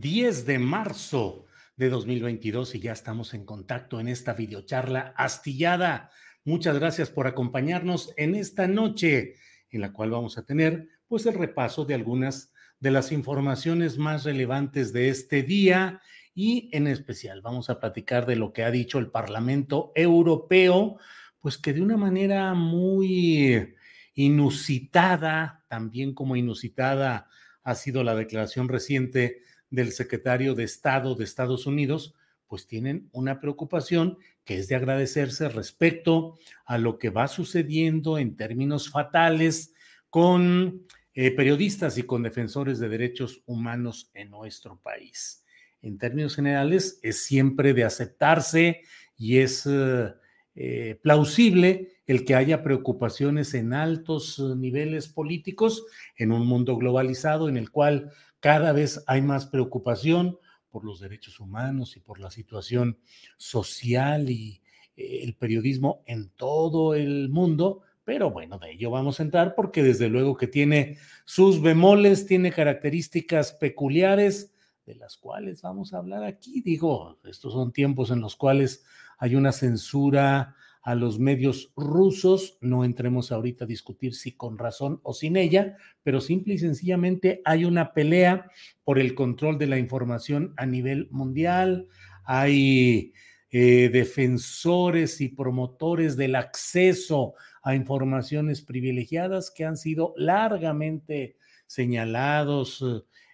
10 0.00 0.44
de 0.44 0.58
marzo 0.58 1.46
de 1.76 1.88
2022 1.88 2.74
y 2.74 2.80
ya 2.80 2.92
estamos 2.92 3.32
en 3.32 3.46
contacto 3.46 3.98
en 3.98 4.08
esta 4.08 4.34
videocharla 4.34 5.14
astillada. 5.16 6.10
Muchas 6.44 6.78
gracias 6.78 7.08
por 7.08 7.26
acompañarnos 7.26 8.12
en 8.16 8.34
esta 8.34 8.66
noche 8.66 9.36
en 9.70 9.80
la 9.80 9.92
cual 9.92 10.10
vamos 10.10 10.36
a 10.36 10.44
tener 10.44 10.88
pues 11.08 11.24
el 11.24 11.34
repaso 11.34 11.84
de 11.86 11.94
algunas 11.94 12.52
de 12.78 12.90
las 12.90 13.10
informaciones 13.10 13.96
más 13.96 14.24
relevantes 14.24 14.92
de 14.92 15.08
este 15.08 15.42
día 15.42 16.02
y 16.34 16.68
en 16.72 16.86
especial 16.86 17.40
vamos 17.40 17.70
a 17.70 17.80
platicar 17.80 18.26
de 18.26 18.36
lo 18.36 18.52
que 18.52 18.64
ha 18.64 18.70
dicho 18.70 18.98
el 18.98 19.10
Parlamento 19.10 19.92
Europeo, 19.94 20.98
pues 21.40 21.56
que 21.56 21.72
de 21.72 21.80
una 21.80 21.96
manera 21.96 22.52
muy 22.52 23.74
inusitada, 24.14 25.64
también 25.68 26.12
como 26.12 26.36
inusitada 26.36 27.30
ha 27.62 27.74
sido 27.74 28.04
la 28.04 28.14
declaración 28.14 28.68
reciente 28.68 29.40
del 29.76 29.92
secretario 29.92 30.54
de 30.54 30.64
Estado 30.64 31.14
de 31.14 31.22
Estados 31.22 31.66
Unidos, 31.66 32.14
pues 32.48 32.66
tienen 32.66 33.08
una 33.12 33.40
preocupación 33.40 34.18
que 34.44 34.56
es 34.58 34.68
de 34.68 34.74
agradecerse 34.74 35.48
respecto 35.48 36.38
a 36.64 36.78
lo 36.78 36.98
que 36.98 37.10
va 37.10 37.28
sucediendo 37.28 38.18
en 38.18 38.36
términos 38.36 38.88
fatales 38.90 39.74
con 40.08 40.86
eh, 41.14 41.30
periodistas 41.30 41.98
y 41.98 42.04
con 42.04 42.22
defensores 42.22 42.78
de 42.78 42.88
derechos 42.88 43.42
humanos 43.46 44.10
en 44.14 44.30
nuestro 44.30 44.80
país. 44.80 45.44
En 45.82 45.98
términos 45.98 46.34
generales, 46.34 46.98
es 47.02 47.24
siempre 47.24 47.74
de 47.74 47.84
aceptarse 47.84 48.80
y 49.16 49.38
es 49.38 49.66
eh, 49.66 50.14
eh, 50.54 50.98
plausible 51.02 52.00
el 52.06 52.24
que 52.24 52.34
haya 52.34 52.62
preocupaciones 52.62 53.52
en 53.54 53.74
altos 53.74 54.38
niveles 54.56 55.08
políticos 55.08 55.84
en 56.16 56.32
un 56.32 56.46
mundo 56.46 56.76
globalizado 56.76 57.48
en 57.48 57.56
el 57.56 57.70
cual 57.70 58.12
cada 58.46 58.70
vez 58.70 59.02
hay 59.08 59.22
más 59.22 59.44
preocupación 59.46 60.38
por 60.70 60.84
los 60.84 61.00
derechos 61.00 61.40
humanos 61.40 61.96
y 61.96 62.00
por 62.00 62.20
la 62.20 62.30
situación 62.30 62.96
social 63.36 64.30
y 64.30 64.62
eh, 64.96 65.24
el 65.24 65.34
periodismo 65.34 66.04
en 66.06 66.30
todo 66.30 66.94
el 66.94 67.28
mundo, 67.28 67.82
pero 68.04 68.30
bueno, 68.30 68.60
de 68.60 68.70
ello 68.70 68.92
vamos 68.92 69.18
a 69.18 69.24
entrar 69.24 69.56
porque 69.56 69.82
desde 69.82 70.08
luego 70.08 70.36
que 70.36 70.46
tiene 70.46 70.96
sus 71.24 71.60
bemoles, 71.60 72.24
tiene 72.26 72.52
características 72.52 73.52
peculiares 73.52 74.54
de 74.84 74.94
las 74.94 75.16
cuales 75.16 75.60
vamos 75.62 75.92
a 75.92 75.98
hablar 75.98 76.22
aquí. 76.22 76.60
Digo, 76.60 77.18
estos 77.24 77.52
son 77.52 77.72
tiempos 77.72 78.12
en 78.12 78.20
los 78.20 78.36
cuales 78.36 78.84
hay 79.18 79.34
una 79.34 79.50
censura 79.50 80.54
a 80.86 80.94
los 80.94 81.18
medios 81.18 81.72
rusos. 81.74 82.58
No 82.60 82.84
entremos 82.84 83.32
ahorita 83.32 83.64
a 83.64 83.66
discutir 83.66 84.14
si 84.14 84.36
con 84.36 84.56
razón 84.56 85.00
o 85.02 85.12
sin 85.14 85.36
ella, 85.36 85.76
pero 86.04 86.20
simple 86.20 86.54
y 86.54 86.58
sencillamente 86.58 87.42
hay 87.44 87.64
una 87.64 87.92
pelea 87.92 88.48
por 88.84 89.00
el 89.00 89.16
control 89.16 89.58
de 89.58 89.66
la 89.66 89.78
información 89.78 90.54
a 90.56 90.64
nivel 90.64 91.08
mundial. 91.10 91.88
Hay 92.24 93.12
eh, 93.50 93.90
defensores 93.92 95.20
y 95.20 95.28
promotores 95.28 96.16
del 96.16 96.36
acceso 96.36 97.34
a 97.64 97.74
informaciones 97.74 98.62
privilegiadas 98.62 99.50
que 99.50 99.64
han 99.64 99.76
sido 99.76 100.14
largamente 100.16 101.36
señalados, 101.66 102.84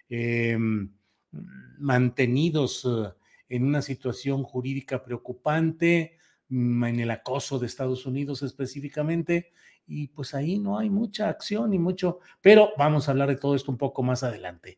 eh, 0.09 0.57
mantenidos 1.77 2.83
eh, 2.83 3.13
en 3.49 3.63
una 3.63 3.83
situación 3.83 4.41
jurídica 4.41 5.03
preocupante 5.03 6.17
en 6.49 6.99
el 6.99 7.11
acoso 7.11 7.59
de 7.59 7.67
Estados 7.67 8.05
Unidos 8.05 8.43
específicamente, 8.43 9.51
y 9.85 10.07
pues 10.07 10.33
ahí 10.33 10.59
no 10.59 10.77
hay 10.77 10.89
mucha 10.89 11.29
acción 11.29 11.73
y 11.73 11.79
mucho, 11.79 12.19
pero 12.41 12.71
vamos 12.77 13.07
a 13.07 13.11
hablar 13.11 13.29
de 13.29 13.35
todo 13.35 13.55
esto 13.55 13.71
un 13.71 13.77
poco 13.77 14.03
más 14.03 14.23
adelante. 14.23 14.77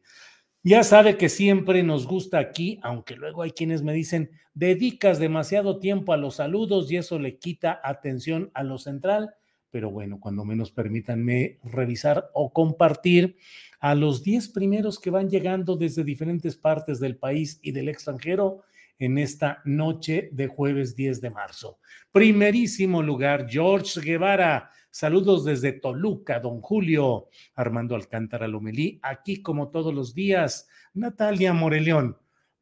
Ya 0.63 0.83
sabe 0.83 1.15
que 1.15 1.29
siempre 1.29 1.83
nos 1.83 2.07
gusta 2.07 2.39
aquí, 2.39 2.79
aunque 2.81 3.15
luego 3.15 3.43
hay 3.43 3.51
quienes 3.51 3.83
me 3.83 3.93
dicen, 3.93 4.31
dedicas 4.55 5.19
demasiado 5.19 5.77
tiempo 5.77 6.11
a 6.11 6.17
los 6.17 6.37
saludos 6.37 6.91
y 6.91 6.97
eso 6.97 7.19
le 7.19 7.37
quita 7.37 7.79
atención 7.83 8.49
a 8.55 8.63
lo 8.63 8.79
central, 8.79 9.35
pero 9.69 9.91
bueno, 9.91 10.19
cuando 10.19 10.43
menos 10.43 10.71
permítanme 10.71 11.59
revisar 11.63 12.31
o 12.33 12.51
compartir 12.51 13.37
a 13.79 13.93
los 13.93 14.23
10 14.23 14.47
primeros 14.49 14.99
que 14.99 15.11
van 15.11 15.29
llegando 15.29 15.75
desde 15.75 16.03
diferentes 16.03 16.55
partes 16.55 16.99
del 16.99 17.17
país 17.17 17.59
y 17.61 17.71
del 17.71 17.89
extranjero 17.89 18.63
en 18.99 19.17
esta 19.17 19.61
noche 19.65 20.29
de 20.31 20.47
jueves 20.47 20.95
10 20.95 21.21
de 21.21 21.29
marzo. 21.29 21.79
Primerísimo 22.11 23.01
lugar, 23.01 23.47
George 23.49 23.99
Guevara. 24.01 24.69
Saludos 24.89 25.43
desde 25.43 25.73
Toluca, 25.73 26.39
don 26.39 26.61
Julio. 26.61 27.27
Armando 27.55 27.95
Alcántara 27.95 28.47
Lomelí, 28.47 28.99
aquí 29.03 29.41
como 29.41 29.69
todos 29.69 29.93
los 29.93 30.13
días. 30.13 30.67
Natalia 30.93 31.53
Moreleón. 31.53 32.17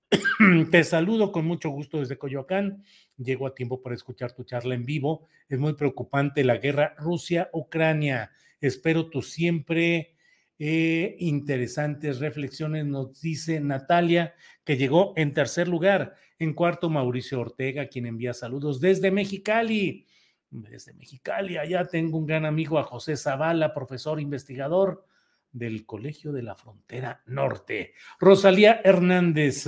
Te 0.72 0.84
saludo 0.84 1.32
con 1.32 1.46
mucho 1.46 1.70
gusto 1.70 2.00
desde 2.00 2.18
Coyoacán. 2.18 2.84
Llego 3.18 3.46
a 3.46 3.54
tiempo 3.54 3.82
para 3.82 3.96
escuchar 3.96 4.34
tu 4.34 4.44
charla 4.44 4.76
en 4.76 4.86
vivo. 4.86 5.28
Es 5.48 5.60
muy 5.60 5.74
preocupante 5.74 6.44
la 6.44 6.58
guerra 6.58 6.96
Rusia-Ucrania. 6.98 8.32
Espero 8.60 9.10
tú 9.10 9.22
siempre 9.22 10.14
eh, 10.60 11.16
interesantes 11.20 12.20
reflexiones, 12.20 12.86
nos 12.86 13.20
dice 13.20 13.60
Natalia, 13.60 14.34
que 14.63 14.78
llegó 14.78 15.13
en 15.16 15.34
tercer 15.34 15.68
lugar. 15.68 16.16
En 16.40 16.53
cuarto, 16.53 16.90
Mauricio 16.90 17.40
Ortega, 17.40 17.88
quien 17.88 18.06
envía 18.06 18.34
saludos 18.34 18.79
desde 18.79 19.12
Mexicali. 19.12 20.06
Desde 20.50 20.94
Mexicali, 20.94 21.57
allá 21.57 21.85
tengo 21.85 22.18
un 22.18 22.25
gran 22.25 22.46
amigo 22.46 22.78
a 22.78 22.84
José 22.84 23.17
Zavala, 23.17 23.73
profesor 23.73 24.20
investigador 24.20 25.05
del 25.52 25.85
Colegio 25.85 26.32
de 26.32 26.43
la 26.43 26.55
Frontera 26.55 27.22
Norte. 27.26 27.93
Rosalía 28.20 28.82
Hernández, 28.84 29.66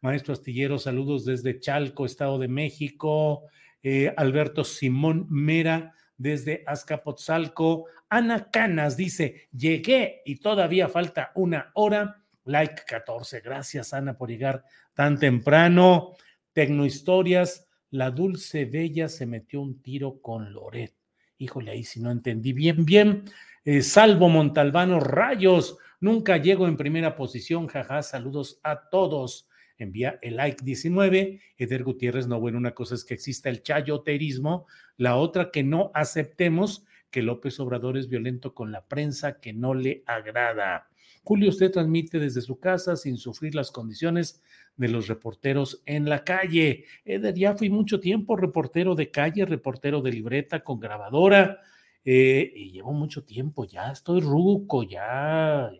maestro 0.00 0.32
astillero, 0.32 0.78
saludos 0.78 1.24
desde 1.24 1.60
Chalco, 1.60 2.06
Estado 2.06 2.38
de 2.38 2.48
México. 2.48 3.44
Eh, 3.88 4.12
Alberto 4.16 4.64
Simón 4.64 5.26
Mera, 5.30 5.94
desde 6.16 6.64
Azcapotzalco. 6.66 7.86
Ana 8.08 8.50
Canas 8.50 8.96
dice, 8.96 9.48
llegué 9.52 10.22
y 10.24 10.40
todavía 10.40 10.88
falta 10.88 11.30
una 11.36 11.70
hora. 11.74 12.24
Like 12.46 12.82
14. 12.88 13.40
Gracias, 13.40 13.92
Ana, 13.92 14.16
por 14.16 14.30
llegar 14.30 14.64
tan 14.94 15.18
temprano. 15.18 16.12
Tecnohistorias, 16.52 17.68
la 17.90 18.10
dulce 18.10 18.64
bella 18.64 19.08
se 19.08 19.26
metió 19.26 19.60
un 19.60 19.82
tiro 19.82 20.20
con 20.22 20.52
Loret. 20.52 20.94
Híjole, 21.38 21.72
ahí 21.72 21.84
si 21.84 22.00
no 22.00 22.10
entendí 22.10 22.54
bien, 22.54 22.86
bien. 22.86 23.24
Eh, 23.64 23.82
Salvo 23.82 24.28
Montalbano, 24.30 25.00
rayos, 25.00 25.76
nunca 26.00 26.38
llego 26.38 26.66
en 26.66 26.78
primera 26.78 27.14
posición, 27.14 27.66
jaja, 27.66 28.02
saludos 28.02 28.58
a 28.62 28.88
todos 28.88 29.48
envía 29.78 30.18
el 30.22 30.36
like 30.36 30.64
19. 30.64 31.40
Eder 31.56 31.84
Gutiérrez, 31.84 32.26
no, 32.26 32.40
bueno, 32.40 32.58
una 32.58 32.74
cosa 32.74 32.94
es 32.94 33.04
que 33.04 33.14
exista 33.14 33.48
el 33.48 33.62
chayoterismo, 33.62 34.66
la 34.96 35.16
otra 35.16 35.50
que 35.50 35.62
no 35.62 35.90
aceptemos 35.94 36.84
que 37.10 37.22
López 37.22 37.58
Obrador 37.60 37.96
es 37.96 38.08
violento 38.08 38.54
con 38.54 38.72
la 38.72 38.86
prensa 38.86 39.40
que 39.40 39.52
no 39.52 39.74
le 39.74 40.02
agrada. 40.06 40.88
Julio, 41.26 41.48
usted 41.48 41.72
transmite 41.72 42.20
desde 42.20 42.40
su 42.40 42.60
casa 42.60 42.94
sin 42.94 43.16
sufrir 43.16 43.56
las 43.56 43.72
condiciones 43.72 44.40
de 44.76 44.86
los 44.86 45.08
reporteros 45.08 45.82
en 45.84 46.08
la 46.08 46.22
calle. 46.22 46.84
Eder, 47.04 47.34
ya 47.34 47.56
fui 47.56 47.68
mucho 47.68 47.98
tiempo 47.98 48.36
reportero 48.36 48.94
de 48.94 49.10
calle, 49.10 49.44
reportero 49.44 50.00
de 50.02 50.12
libreta 50.12 50.62
con 50.62 50.78
grabadora, 50.78 51.58
eh, 52.04 52.52
y 52.54 52.70
llevo 52.70 52.92
mucho 52.92 53.24
tiempo, 53.24 53.64
ya 53.64 53.90
estoy 53.90 54.20
ruco, 54.20 54.84
ya, 54.84 55.72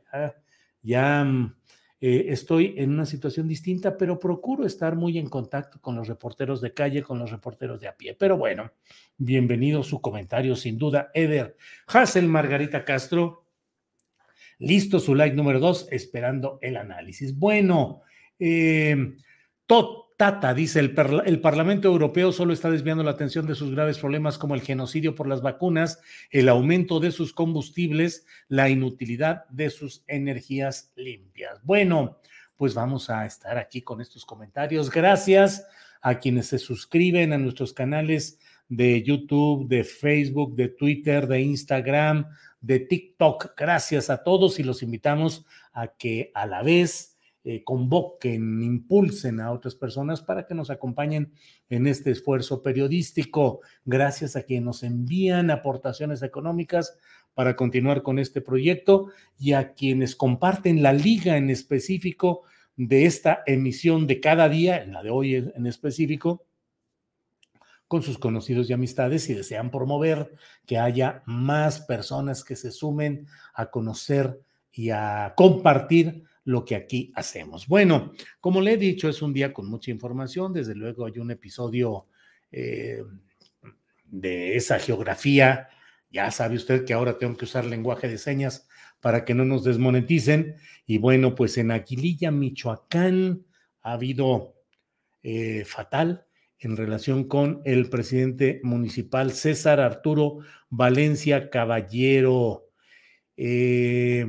ya, 0.82 1.22
mm, 1.22 1.54
eh, 2.00 2.24
estoy 2.30 2.74
en 2.78 2.90
una 2.90 3.06
situación 3.06 3.46
distinta, 3.46 3.96
pero 3.96 4.18
procuro 4.18 4.66
estar 4.66 4.96
muy 4.96 5.16
en 5.16 5.28
contacto 5.28 5.80
con 5.80 5.94
los 5.94 6.08
reporteros 6.08 6.60
de 6.60 6.74
calle, 6.74 7.04
con 7.04 7.20
los 7.20 7.30
reporteros 7.30 7.78
de 7.78 7.86
a 7.86 7.96
pie. 7.96 8.16
Pero 8.18 8.36
bueno, 8.36 8.72
bienvenido 9.16 9.84
su 9.84 10.00
comentario, 10.00 10.56
sin 10.56 10.76
duda, 10.76 11.12
Eder. 11.14 11.56
Hazel 11.86 12.26
Margarita 12.26 12.84
Castro, 12.84 13.45
listo 14.58 15.00
su 15.00 15.14
like 15.14 15.36
número 15.36 15.60
dos, 15.60 15.88
esperando 15.90 16.58
el 16.62 16.76
análisis. 16.76 17.38
Bueno, 17.38 18.02
eh, 18.38 19.16
Tata 20.16 20.54
dice, 20.54 20.80
el, 20.80 20.94
el, 21.26 21.40
Parlamento 21.40 21.88
Europeo 21.88 22.32
solo 22.32 22.54
está 22.54 22.70
desviando 22.70 23.04
la 23.04 23.10
atención 23.10 23.46
de 23.46 23.54
sus 23.54 23.72
graves 23.72 23.98
problemas 23.98 24.38
como 24.38 24.54
el 24.54 24.62
genocidio 24.62 25.14
por 25.14 25.28
las 25.28 25.42
vacunas, 25.42 26.00
el 26.30 26.48
aumento 26.48 27.00
de 27.00 27.10
sus 27.10 27.34
combustibles, 27.34 28.24
la 28.48 28.70
inutilidad 28.70 29.46
de 29.50 29.68
sus 29.68 30.04
energías 30.06 30.90
limpias. 30.96 31.60
Bueno, 31.64 32.18
pues 32.56 32.72
vamos 32.72 33.10
a 33.10 33.26
estar 33.26 33.58
aquí 33.58 33.82
con 33.82 34.00
estos 34.00 34.24
comentarios. 34.24 34.90
Gracias 34.90 35.66
a 36.00 36.18
quienes 36.18 36.46
se 36.46 36.58
suscriben 36.58 37.34
a 37.34 37.38
nuestros 37.38 37.74
canales 37.74 38.38
de 38.68 39.02
YouTube, 39.02 39.68
de 39.68 39.84
Facebook, 39.84 40.56
de 40.56 40.68
Twitter, 40.68 41.26
de 41.26 41.40
Instagram, 41.40 42.26
de 42.66 42.80
TikTok. 42.80 43.54
Gracias 43.56 44.10
a 44.10 44.24
todos 44.24 44.58
y 44.58 44.64
los 44.64 44.82
invitamos 44.82 45.46
a 45.72 45.88
que 45.88 46.32
a 46.34 46.46
la 46.46 46.62
vez 46.62 47.16
eh, 47.44 47.62
convoquen, 47.62 48.60
impulsen 48.60 49.40
a 49.40 49.52
otras 49.52 49.76
personas 49.76 50.20
para 50.20 50.46
que 50.46 50.54
nos 50.54 50.68
acompañen 50.68 51.32
en 51.68 51.86
este 51.86 52.10
esfuerzo 52.10 52.62
periodístico. 52.62 53.60
Gracias 53.84 54.34
a 54.34 54.42
quienes 54.42 54.64
nos 54.64 54.82
envían 54.82 55.52
aportaciones 55.52 56.22
económicas 56.24 56.98
para 57.34 57.54
continuar 57.54 58.02
con 58.02 58.18
este 58.18 58.40
proyecto 58.40 59.10
y 59.38 59.52
a 59.52 59.74
quienes 59.74 60.16
comparten 60.16 60.82
la 60.82 60.92
liga 60.92 61.36
en 61.36 61.50
específico 61.50 62.42
de 62.74 63.06
esta 63.06 63.42
emisión 63.46 64.08
de 64.08 64.20
cada 64.20 64.48
día, 64.48 64.82
en 64.82 64.92
la 64.92 65.04
de 65.04 65.10
hoy 65.10 65.34
en 65.34 65.66
específico, 65.66 66.45
con 67.88 68.02
sus 68.02 68.18
conocidos 68.18 68.68
y 68.68 68.72
amistades 68.72 69.28
y 69.30 69.34
desean 69.34 69.70
promover 69.70 70.34
que 70.66 70.78
haya 70.78 71.22
más 71.26 71.80
personas 71.80 72.44
que 72.44 72.56
se 72.56 72.72
sumen 72.72 73.26
a 73.54 73.70
conocer 73.70 74.40
y 74.72 74.90
a 74.90 75.34
compartir 75.36 76.24
lo 76.44 76.64
que 76.64 76.76
aquí 76.76 77.12
hacemos. 77.14 77.66
Bueno, 77.66 78.12
como 78.40 78.60
le 78.60 78.72
he 78.72 78.76
dicho, 78.76 79.08
es 79.08 79.22
un 79.22 79.32
día 79.32 79.52
con 79.52 79.68
mucha 79.68 79.90
información. 79.90 80.52
Desde 80.52 80.74
luego 80.74 81.06
hay 81.06 81.18
un 81.18 81.30
episodio 81.30 82.06
eh, 82.52 83.02
de 84.04 84.56
esa 84.56 84.78
geografía. 84.78 85.68
Ya 86.10 86.30
sabe 86.30 86.56
usted 86.56 86.84
que 86.84 86.92
ahora 86.92 87.18
tengo 87.18 87.36
que 87.36 87.44
usar 87.44 87.64
lenguaje 87.64 88.08
de 88.08 88.18
señas 88.18 88.68
para 89.00 89.24
que 89.24 89.34
no 89.34 89.44
nos 89.44 89.64
desmoneticen. 89.64 90.56
Y 90.86 90.98
bueno, 90.98 91.34
pues 91.34 91.58
en 91.58 91.70
Aquililla, 91.72 92.30
Michoacán, 92.30 93.44
ha 93.82 93.92
habido 93.92 94.54
eh, 95.22 95.64
fatal 95.64 96.25
en 96.58 96.76
relación 96.76 97.24
con 97.24 97.60
el 97.64 97.88
presidente 97.88 98.60
municipal 98.62 99.32
César 99.32 99.80
Arturo 99.80 100.38
Valencia 100.70 101.50
Caballero. 101.50 102.66
Eh, 103.36 104.26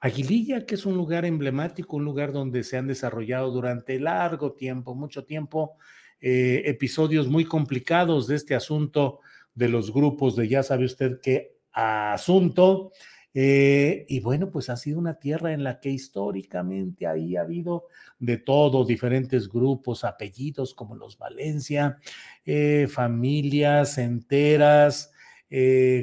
Aguililla, 0.00 0.64
que 0.64 0.76
es 0.76 0.86
un 0.86 0.96
lugar 0.96 1.24
emblemático, 1.24 1.96
un 1.96 2.04
lugar 2.04 2.32
donde 2.32 2.64
se 2.64 2.76
han 2.76 2.86
desarrollado 2.86 3.50
durante 3.50 4.00
largo 4.00 4.52
tiempo, 4.52 4.94
mucho 4.94 5.24
tiempo, 5.24 5.76
eh, 6.20 6.62
episodios 6.66 7.28
muy 7.28 7.44
complicados 7.44 8.26
de 8.26 8.36
este 8.36 8.54
asunto 8.54 9.20
de 9.54 9.68
los 9.68 9.92
grupos 9.92 10.36
de 10.36 10.48
ya 10.48 10.62
sabe 10.62 10.84
usted 10.84 11.20
qué 11.22 11.56
asunto. 11.72 12.92
Eh, 13.32 14.06
y 14.08 14.20
bueno, 14.20 14.50
pues 14.50 14.70
ha 14.70 14.76
sido 14.76 14.98
una 14.98 15.14
tierra 15.14 15.52
en 15.52 15.62
la 15.62 15.80
que 15.80 15.90
históricamente 15.90 17.06
ahí 17.06 17.36
ha 17.36 17.42
habido 17.42 17.86
de 18.18 18.38
todo, 18.38 18.84
diferentes 18.84 19.48
grupos, 19.48 20.04
apellidos 20.04 20.74
como 20.74 20.96
los 20.96 21.16
Valencia, 21.16 21.98
eh, 22.44 22.86
familias 22.88 23.98
enteras, 23.98 25.12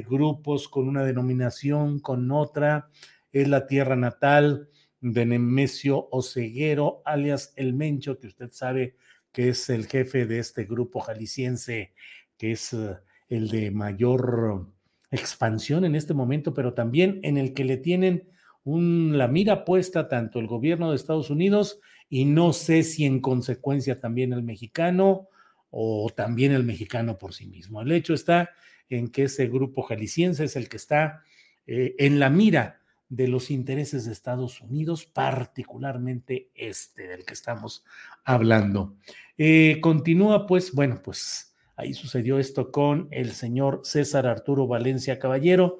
grupos 0.06 0.68
con 0.68 0.88
una 0.88 1.04
denominación, 1.04 2.00
con 2.00 2.30
otra. 2.30 2.90
Es 3.32 3.48
la 3.48 3.66
tierra 3.66 3.96
natal 3.96 4.68
de 5.00 5.26
Nemesio 5.26 6.08
Oseguero, 6.10 7.02
alias 7.04 7.52
El 7.56 7.74
Mencho, 7.74 8.18
que 8.18 8.26
usted 8.26 8.50
sabe 8.50 8.96
que 9.32 9.50
es 9.50 9.68
el 9.70 9.86
jefe 9.86 10.26
de 10.26 10.38
este 10.38 10.64
grupo 10.64 11.00
jalisciense, 11.00 11.92
que 12.36 12.52
es 12.52 12.72
eh, 12.72 12.96
el 13.28 13.48
de 13.48 13.70
mayor 13.70 14.66
expansión 15.10 15.84
en 15.84 15.94
este 15.94 16.14
momento, 16.14 16.54
pero 16.54 16.74
también 16.74 17.20
en 17.22 17.38
el 17.38 17.54
que 17.54 17.64
le 17.64 17.76
tienen 17.76 18.28
la 18.64 19.28
mira 19.28 19.64
puesta 19.64 20.08
tanto 20.08 20.38
el 20.40 20.46
gobierno 20.46 20.90
de 20.90 20.96
Estados 20.96 21.30
Unidos 21.30 21.80
y 22.10 22.24
no 22.24 22.52
sé 22.52 22.82
si 22.82 23.04
en 23.04 23.20
consecuencia 23.20 23.98
también 23.98 24.32
el 24.32 24.42
mexicano 24.42 25.28
o 25.70 26.10
también 26.14 26.52
el 26.52 26.64
mexicano 26.64 27.18
por 27.18 27.34
sí 27.34 27.46
mismo. 27.46 27.80
El 27.80 27.92
hecho 27.92 28.14
está 28.14 28.50
en 28.88 29.08
que 29.08 29.24
ese 29.24 29.46
grupo 29.48 29.82
jalisciense 29.82 30.44
es 30.44 30.56
el 30.56 30.68
que 30.68 30.76
está 30.76 31.22
eh, 31.66 31.94
en 31.98 32.18
la 32.18 32.30
mira 32.30 32.80
de 33.08 33.28
los 33.28 33.50
intereses 33.50 34.04
de 34.04 34.12
Estados 34.12 34.60
Unidos, 34.60 35.06
particularmente 35.06 36.50
este 36.54 37.08
del 37.08 37.24
que 37.24 37.34
estamos 37.34 37.84
hablando. 38.24 38.96
Eh, 39.36 39.78
continúa, 39.80 40.46
pues, 40.46 40.72
bueno, 40.72 41.00
pues 41.02 41.47
ahí 41.78 41.94
sucedió 41.94 42.38
esto 42.38 42.70
con 42.72 43.08
el 43.12 43.30
señor 43.30 43.80
César 43.84 44.26
Arturo 44.26 44.66
Valencia 44.66 45.18
Caballero, 45.18 45.78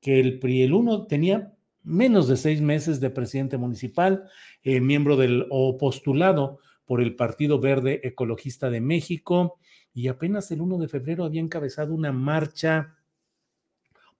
que 0.00 0.20
el 0.20 0.38
PRI, 0.38 0.70
1 0.70 1.06
tenía 1.08 1.52
menos 1.82 2.28
de 2.28 2.36
seis 2.36 2.60
meses 2.60 3.00
de 3.00 3.10
presidente 3.10 3.58
municipal, 3.58 4.24
eh, 4.62 4.80
miembro 4.80 5.16
del 5.16 5.46
o 5.50 5.76
postulado 5.76 6.60
por 6.84 7.02
el 7.02 7.16
Partido 7.16 7.58
Verde 7.58 8.00
Ecologista 8.04 8.70
de 8.70 8.80
México, 8.80 9.58
y 9.92 10.06
apenas 10.06 10.50
el 10.52 10.60
1 10.60 10.78
de 10.78 10.88
febrero 10.88 11.24
había 11.24 11.40
encabezado 11.40 11.94
una 11.94 12.12
marcha 12.12 12.96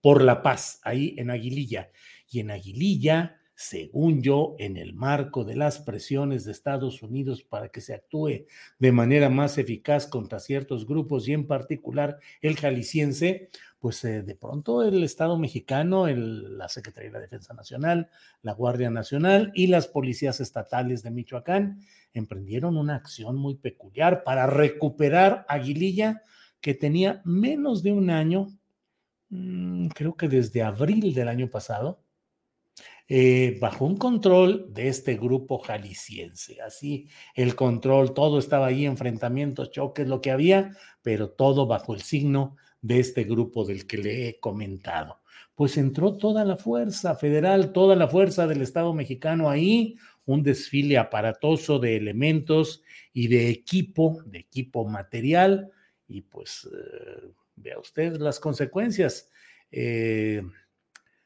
por 0.01 0.21
la 0.21 0.41
paz 0.43 0.81
ahí 0.83 1.15
en 1.17 1.31
Aguililla. 1.31 1.91
Y 2.29 2.41
en 2.41 2.51
Aguililla, 2.51 3.40
según 3.61 4.23
yo, 4.23 4.55
en 4.57 4.75
el 4.75 4.93
marco 4.93 5.43
de 5.43 5.55
las 5.55 5.77
presiones 5.77 6.45
de 6.45 6.51
Estados 6.51 7.03
Unidos 7.03 7.43
para 7.43 7.69
que 7.69 7.79
se 7.79 7.93
actúe 7.93 8.47
de 8.79 8.91
manera 8.91 9.29
más 9.29 9.59
eficaz 9.59 10.07
contra 10.07 10.39
ciertos 10.39 10.87
grupos 10.87 11.27
y 11.27 11.33
en 11.33 11.45
particular 11.45 12.17
el 12.41 12.57
jalisciense, 12.57 13.49
pues 13.77 14.03
eh, 14.03 14.23
de 14.23 14.35
pronto 14.35 14.81
el 14.81 15.03
Estado 15.03 15.37
mexicano, 15.37 16.07
la 16.07 16.69
Secretaría 16.69 17.11
de 17.11 17.13
la 17.13 17.21
Defensa 17.21 17.53
Nacional, 17.53 18.09
la 18.41 18.53
Guardia 18.53 18.89
Nacional 18.89 19.51
y 19.53 19.67
las 19.67 19.87
policías 19.87 20.39
estatales 20.39 21.03
de 21.03 21.11
Michoacán 21.11 21.81
emprendieron 22.13 22.77
una 22.77 22.95
acción 22.95 23.35
muy 23.35 23.55
peculiar 23.55 24.23
para 24.23 24.47
recuperar 24.47 25.45
Aguililla, 25.47 26.23
que 26.61 26.73
tenía 26.73 27.21
menos 27.25 27.83
de 27.83 27.91
un 27.91 28.09
año, 28.09 28.47
mm, 29.29 29.89
creo 29.89 30.15
que 30.15 30.27
desde 30.27 30.63
abril 30.63 31.13
del 31.13 31.27
año 31.27 31.47
pasado, 31.49 32.01
eh, 33.13 33.57
bajo 33.59 33.83
un 33.83 33.97
control 33.97 34.67
de 34.69 34.87
este 34.87 35.17
grupo 35.17 35.59
jalisciense. 35.59 36.61
Así, 36.61 37.09
el 37.35 37.55
control, 37.55 38.13
todo 38.13 38.39
estaba 38.39 38.67
ahí, 38.67 38.85
enfrentamientos, 38.85 39.69
choques, 39.69 40.07
lo 40.07 40.21
que 40.21 40.31
había, 40.31 40.77
pero 41.01 41.29
todo 41.29 41.67
bajo 41.67 41.93
el 41.93 42.03
signo 42.03 42.55
de 42.81 43.01
este 43.01 43.25
grupo 43.25 43.65
del 43.65 43.85
que 43.85 43.97
le 43.97 44.29
he 44.29 44.39
comentado. 44.39 45.19
Pues 45.55 45.75
entró 45.75 46.15
toda 46.15 46.45
la 46.45 46.55
fuerza 46.55 47.17
federal, 47.17 47.73
toda 47.73 47.97
la 47.97 48.07
fuerza 48.07 48.47
del 48.47 48.61
Estado 48.61 48.93
mexicano 48.93 49.49
ahí, 49.49 49.97
un 50.23 50.41
desfile 50.41 50.97
aparatoso 50.97 51.79
de 51.79 51.97
elementos 51.97 52.81
y 53.11 53.27
de 53.27 53.49
equipo, 53.49 54.23
de 54.25 54.39
equipo 54.39 54.87
material, 54.87 55.69
y 56.07 56.21
pues 56.21 56.65
eh, 56.73 57.29
vea 57.57 57.77
usted 57.77 58.15
las 58.15 58.39
consecuencias. 58.39 59.29
Eh, 59.69 60.43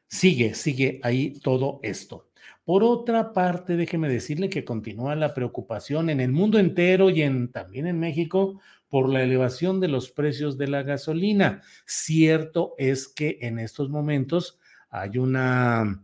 sigue, 0.07 0.53
sigue 0.53 0.99
ahí 1.03 1.39
todo 1.39 1.79
esto. 1.83 2.29
Por 2.63 2.83
otra 2.83 3.31
parte, 3.31 3.77
déjeme 3.77 4.09
decirle 4.09 4.49
que 4.49 4.65
continúa 4.65 5.15
la 5.15 5.33
preocupación 5.33 6.09
en 6.09 6.19
el 6.19 6.31
mundo 6.31 6.57
entero 6.57 7.11
y 7.11 7.21
en, 7.21 7.51
también 7.51 7.85
en 7.85 7.99
México 7.99 8.59
por 8.89 9.09
la 9.09 9.21
elevación 9.21 9.79
de 9.79 9.87
los 9.87 10.09
precios 10.09 10.57
de 10.57 10.67
la 10.67 10.81
gasolina. 10.81 11.61
Cierto 11.85 12.73
es 12.77 13.07
que 13.07 13.37
en 13.41 13.59
estos 13.59 13.89
momentos 13.89 14.59
hay 14.89 15.17
una, 15.17 16.03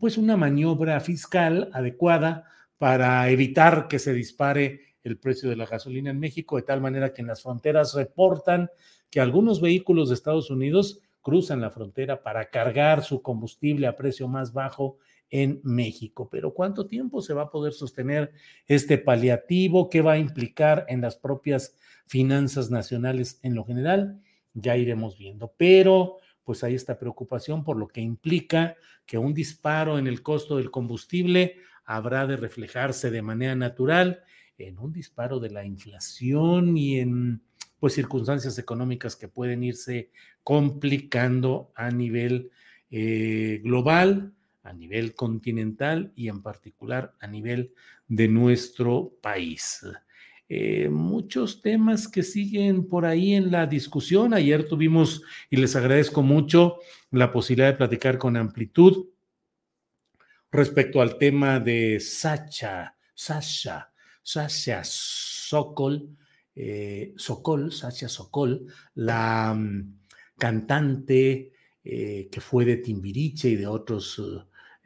pues 0.00 0.16
una 0.16 0.36
maniobra 0.36 1.00
fiscal 1.00 1.70
adecuada 1.72 2.44
para 2.78 3.28
evitar 3.28 3.88
que 3.88 3.98
se 3.98 4.14
dispare 4.14 4.94
el 5.02 5.18
precio 5.18 5.50
de 5.50 5.56
la 5.56 5.66
gasolina 5.66 6.10
en 6.10 6.20
México, 6.20 6.56
de 6.56 6.62
tal 6.62 6.80
manera 6.80 7.12
que 7.12 7.22
en 7.22 7.28
las 7.28 7.42
fronteras 7.42 7.94
reportan 7.94 8.70
que 9.10 9.20
algunos 9.20 9.60
vehículos 9.60 10.08
de 10.08 10.14
Estados 10.14 10.50
Unidos 10.50 11.00
cruzan 11.22 11.60
la 11.60 11.70
frontera 11.70 12.22
para 12.22 12.50
cargar 12.50 13.02
su 13.02 13.22
combustible 13.22 13.86
a 13.86 13.96
precio 13.96 14.28
más 14.28 14.52
bajo 14.52 14.98
en 15.30 15.60
México. 15.62 16.28
Pero 16.30 16.54
¿cuánto 16.54 16.86
tiempo 16.86 17.20
se 17.20 17.34
va 17.34 17.42
a 17.42 17.50
poder 17.50 17.72
sostener 17.72 18.32
este 18.66 18.98
paliativo? 18.98 19.90
¿Qué 19.90 20.00
va 20.00 20.12
a 20.12 20.18
implicar 20.18 20.86
en 20.88 21.00
las 21.00 21.16
propias 21.16 21.76
finanzas 22.06 22.70
nacionales 22.70 23.38
en 23.42 23.54
lo 23.54 23.64
general? 23.64 24.20
Ya 24.54 24.76
iremos 24.76 25.18
viendo. 25.18 25.52
Pero 25.56 26.16
pues 26.44 26.64
hay 26.64 26.74
esta 26.74 26.98
preocupación 26.98 27.62
por 27.62 27.76
lo 27.76 27.88
que 27.88 28.00
implica 28.00 28.76
que 29.04 29.18
un 29.18 29.34
disparo 29.34 29.98
en 29.98 30.06
el 30.06 30.22
costo 30.22 30.56
del 30.56 30.70
combustible 30.70 31.56
habrá 31.84 32.26
de 32.26 32.36
reflejarse 32.36 33.10
de 33.10 33.22
manera 33.22 33.54
natural 33.54 34.22
en 34.56 34.78
un 34.78 34.92
disparo 34.92 35.40
de 35.40 35.50
la 35.50 35.64
inflación 35.64 36.76
y 36.76 37.00
en 37.00 37.42
pues 37.78 37.94
circunstancias 37.94 38.58
económicas 38.58 39.16
que 39.16 39.28
pueden 39.28 39.62
irse 39.64 40.10
complicando 40.42 41.70
a 41.74 41.90
nivel 41.90 42.50
eh, 42.90 43.60
global 43.62 44.32
a 44.68 44.72
nivel 44.72 45.14
continental 45.14 46.12
y 46.14 46.28
en 46.28 46.42
particular 46.42 47.14
a 47.20 47.26
nivel 47.26 47.72
de 48.06 48.28
nuestro 48.28 49.14
país. 49.22 49.84
Eh, 50.48 50.88
muchos 50.88 51.60
temas 51.60 52.08
que 52.08 52.22
siguen 52.22 52.86
por 52.86 53.04
ahí 53.04 53.34
en 53.34 53.50
la 53.50 53.66
discusión. 53.66 54.34
Ayer 54.34 54.68
tuvimos, 54.68 55.22
y 55.50 55.56
les 55.56 55.74
agradezco 55.74 56.22
mucho, 56.22 56.76
la 57.10 57.32
posibilidad 57.32 57.68
de 57.68 57.78
platicar 57.78 58.18
con 58.18 58.36
amplitud 58.36 59.06
respecto 60.50 61.00
al 61.00 61.18
tema 61.18 61.60
de 61.60 61.98
Sacha, 62.00 62.94
Sasha, 63.14 63.92
Sasha 64.22 64.82
Sokol, 64.84 66.16
eh, 66.60 67.14
Sokol, 67.16 67.72
Sasha 67.72 68.08
Sokol, 68.08 68.66
la 68.94 69.54
mm, 69.54 70.00
cantante 70.36 71.52
eh, 71.84 72.28
que 72.30 72.40
fue 72.40 72.64
de 72.64 72.78
Timbiriche 72.78 73.48
y 73.48 73.56
de 73.56 73.66
otros 73.66 74.20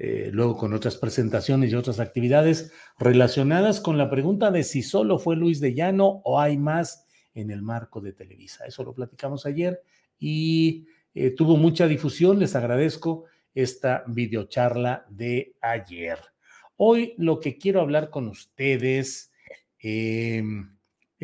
eh, 0.05 0.31
luego 0.33 0.57
con 0.57 0.75
otras 0.75 0.97
presentaciones 0.97 1.71
y 1.71 1.77
otras 1.77 2.01
actividades 2.01 2.73
relacionadas 2.99 3.81
con 3.81 3.97
la 3.97 4.11
pregunta 4.11 4.51
de 4.51 4.65
si 4.65 4.83
solo 4.83 5.19
fue 5.19 5.37
Luis 5.37 5.61
de 5.61 5.75
Llano 5.75 6.23
o 6.25 6.41
hay 6.41 6.59
más 6.59 7.07
en 7.35 7.53
el 7.53 7.63
marco 7.63 8.01
de 8.01 8.13
Televisa. 8.13 8.65
Eso 8.67 8.83
lo 8.83 8.95
platicamos 8.95 9.47
ayer 9.47 9.81
y 10.19 10.87
eh, 11.15 11.31
tuvo 11.31 11.57
mucha 11.57 11.87
difusión. 11.87 12.41
Les 12.41 12.57
agradezco 12.57 13.27
esta 13.55 14.03
videocharla 14.09 15.07
de 15.09 15.55
ayer. 15.61 16.19
Hoy 16.77 17.15
lo 17.17 17.39
que 17.39 17.57
quiero 17.57 17.81
hablar 17.81 18.11
con 18.11 18.27
ustedes 18.27 19.31
em, 19.79 20.77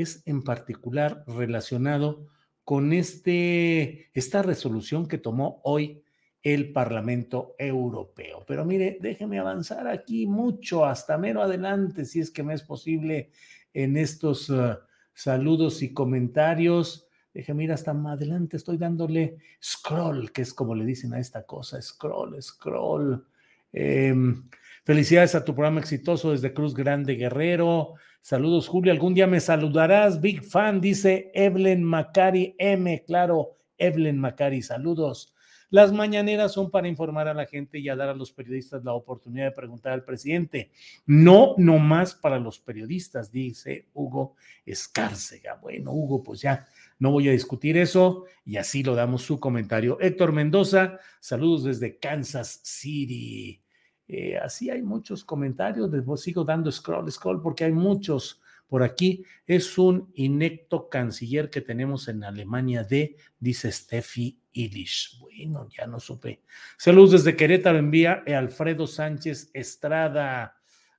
es 0.02 0.22
en 0.26 0.42
particular 0.42 1.24
relacionado 1.26 2.26
con 2.64 2.92
este, 2.92 4.10
esta 4.14 4.42
resolución 4.42 5.08
que 5.08 5.18
tomó 5.18 5.60
hoy 5.64 6.02
el 6.42 6.72
Parlamento 6.72 7.54
Europeo. 7.58 8.44
Pero 8.46 8.64
mire, 8.64 8.98
déjeme 9.00 9.38
avanzar 9.38 9.88
aquí 9.88 10.26
mucho, 10.26 10.84
hasta 10.84 11.18
mero 11.18 11.42
adelante, 11.42 12.04
si 12.04 12.20
es 12.20 12.30
que 12.30 12.42
me 12.42 12.54
es 12.54 12.62
posible, 12.62 13.30
en 13.74 13.96
estos 13.96 14.48
uh, 14.50 14.76
saludos 15.14 15.82
y 15.82 15.92
comentarios. 15.92 17.06
Déjeme 17.34 17.64
ir 17.64 17.72
hasta 17.72 17.92
más 17.92 18.18
adelante, 18.18 18.56
estoy 18.56 18.76
dándole 18.76 19.38
scroll, 19.62 20.30
que 20.32 20.42
es 20.42 20.54
como 20.54 20.74
le 20.74 20.84
dicen 20.84 21.12
a 21.14 21.18
esta 21.18 21.44
cosa, 21.44 21.80
scroll, 21.82 22.40
scroll. 22.42 23.24
Em, 23.72 24.48
felicidades 24.84 25.34
a 25.34 25.44
tu 25.44 25.54
programa 25.54 25.80
exitoso 25.80 26.32
desde 26.32 26.54
Cruz 26.54 26.74
Grande 26.74 27.14
Guerrero. 27.14 27.94
Saludos, 28.20 28.68
Julio. 28.68 28.92
Algún 28.92 29.14
día 29.14 29.26
me 29.26 29.40
saludarás. 29.40 30.20
Big 30.20 30.42
fan, 30.42 30.80
dice 30.80 31.30
Evelyn 31.34 31.82
Macari 31.82 32.54
M. 32.58 33.02
Claro, 33.06 33.56
Evelyn 33.78 34.18
Macari, 34.18 34.62
saludos. 34.62 35.34
Las 35.70 35.92
mañaneras 35.92 36.52
son 36.52 36.70
para 36.70 36.88
informar 36.88 37.28
a 37.28 37.34
la 37.34 37.44
gente 37.44 37.78
y 37.78 37.90
a 37.90 37.96
dar 37.96 38.08
a 38.08 38.14
los 38.14 38.32
periodistas 38.32 38.84
la 38.84 38.94
oportunidad 38.94 39.44
de 39.46 39.52
preguntar 39.52 39.92
al 39.92 40.02
presidente. 40.02 40.70
No 41.04 41.54
nomás 41.58 42.14
para 42.14 42.38
los 42.38 42.58
periodistas, 42.58 43.30
dice 43.30 43.86
Hugo 43.92 44.34
Escárcega. 44.64 45.56
Bueno, 45.56 45.92
Hugo, 45.92 46.22
pues 46.22 46.40
ya 46.40 46.66
no 46.98 47.10
voy 47.10 47.28
a 47.28 47.32
discutir 47.32 47.76
eso 47.76 48.24
y 48.46 48.56
así 48.56 48.82
lo 48.82 48.94
damos 48.94 49.22
su 49.22 49.38
comentario. 49.38 49.98
Héctor 50.00 50.32
Mendoza, 50.32 51.00
saludos 51.20 51.64
desde 51.64 51.98
Kansas 51.98 52.60
City. 52.62 53.60
Eh, 54.08 54.38
así 54.38 54.70
hay 54.70 54.82
muchos 54.82 55.22
comentarios, 55.22 55.90
les 55.92 56.20
sigo 56.20 56.42
dando 56.42 56.72
scroll, 56.72 57.12
scroll, 57.12 57.42
porque 57.42 57.64
hay 57.64 57.72
muchos 57.72 58.40
por 58.66 58.82
aquí. 58.82 59.24
Es 59.46 59.78
un 59.78 60.10
inecto 60.14 60.88
canciller 60.88 61.50
que 61.50 61.60
tenemos 61.60 62.08
en 62.08 62.24
Alemania 62.24 62.84
de, 62.84 63.16
dice 63.38 63.70
Steffi 63.70 64.40
Ilish. 64.52 65.18
Bueno, 65.20 65.68
ya 65.68 65.86
no 65.86 66.00
supe. 66.00 66.42
Saludos 66.76 67.12
desde 67.12 67.36
Querétaro, 67.36 67.78
envía 67.78 68.24
Alfredo 68.26 68.86
Sánchez 68.86 69.50
Estrada. 69.52 70.56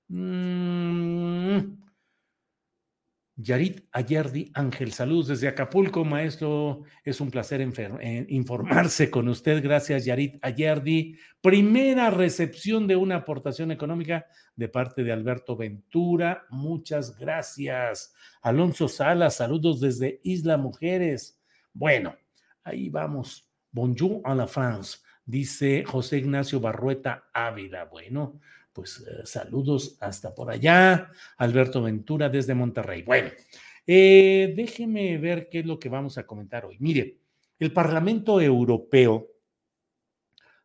Mm. 0.08 1.89
Yarit 3.42 3.88
Ayerdi 3.94 4.52
Ángel, 4.54 4.92
saludos 4.92 5.28
desde 5.28 5.48
Acapulco, 5.48 6.04
maestro. 6.04 6.84
Es 7.06 7.22
un 7.22 7.32
placer 7.32 7.62
eh, 7.62 8.26
informarse 8.28 9.10
con 9.10 9.30
usted. 9.30 9.64
Gracias, 9.64 10.04
Yarit 10.04 10.44
Ayerdi. 10.44 11.18
Primera 11.40 12.10
recepción 12.10 12.86
de 12.86 12.98
una 12.98 13.16
aportación 13.16 13.72
económica 13.72 14.26
de 14.58 14.68
parte 14.68 15.06
de 15.06 15.14
Alberto 15.14 15.56
Ventura. 15.56 16.48
Muchas 16.50 17.18
gracias. 17.18 18.14
Alonso 18.42 18.90
Salas, 18.90 19.38
saludos 19.38 19.80
desde 19.80 20.20
Isla 20.24 20.58
Mujeres. 20.58 21.40
Bueno, 21.72 22.18
ahí 22.66 22.90
vamos. 22.90 23.50
Bonjour 23.72 24.20
a 24.26 24.36
la 24.36 24.48
France, 24.48 24.98
dice 25.26 25.86
José 25.86 26.18
Ignacio 26.18 26.60
Barrueta 26.60 27.30
Ávila. 27.34 27.86
Bueno, 27.86 28.42
pues 28.80 29.04
eh, 29.06 29.26
saludos 29.26 29.98
hasta 30.00 30.34
por 30.34 30.50
allá. 30.50 31.12
Alberto 31.38 31.82
Ventura 31.82 32.30
desde 32.30 32.56
Monterrey. 32.56 33.04
Bueno, 33.04 33.30
eh, 33.86 34.54
déjeme 34.56 35.18
ver 35.18 35.50
qué 35.50 35.60
es 35.60 35.66
lo 35.66 35.78
que 35.78 35.90
vamos 35.90 36.18
a 36.18 36.26
comentar 36.26 36.64
hoy. 36.64 36.78
Mire, 36.80 37.18
el 37.60 37.74
Parlamento 37.74 38.40
Europeo, 38.40 39.28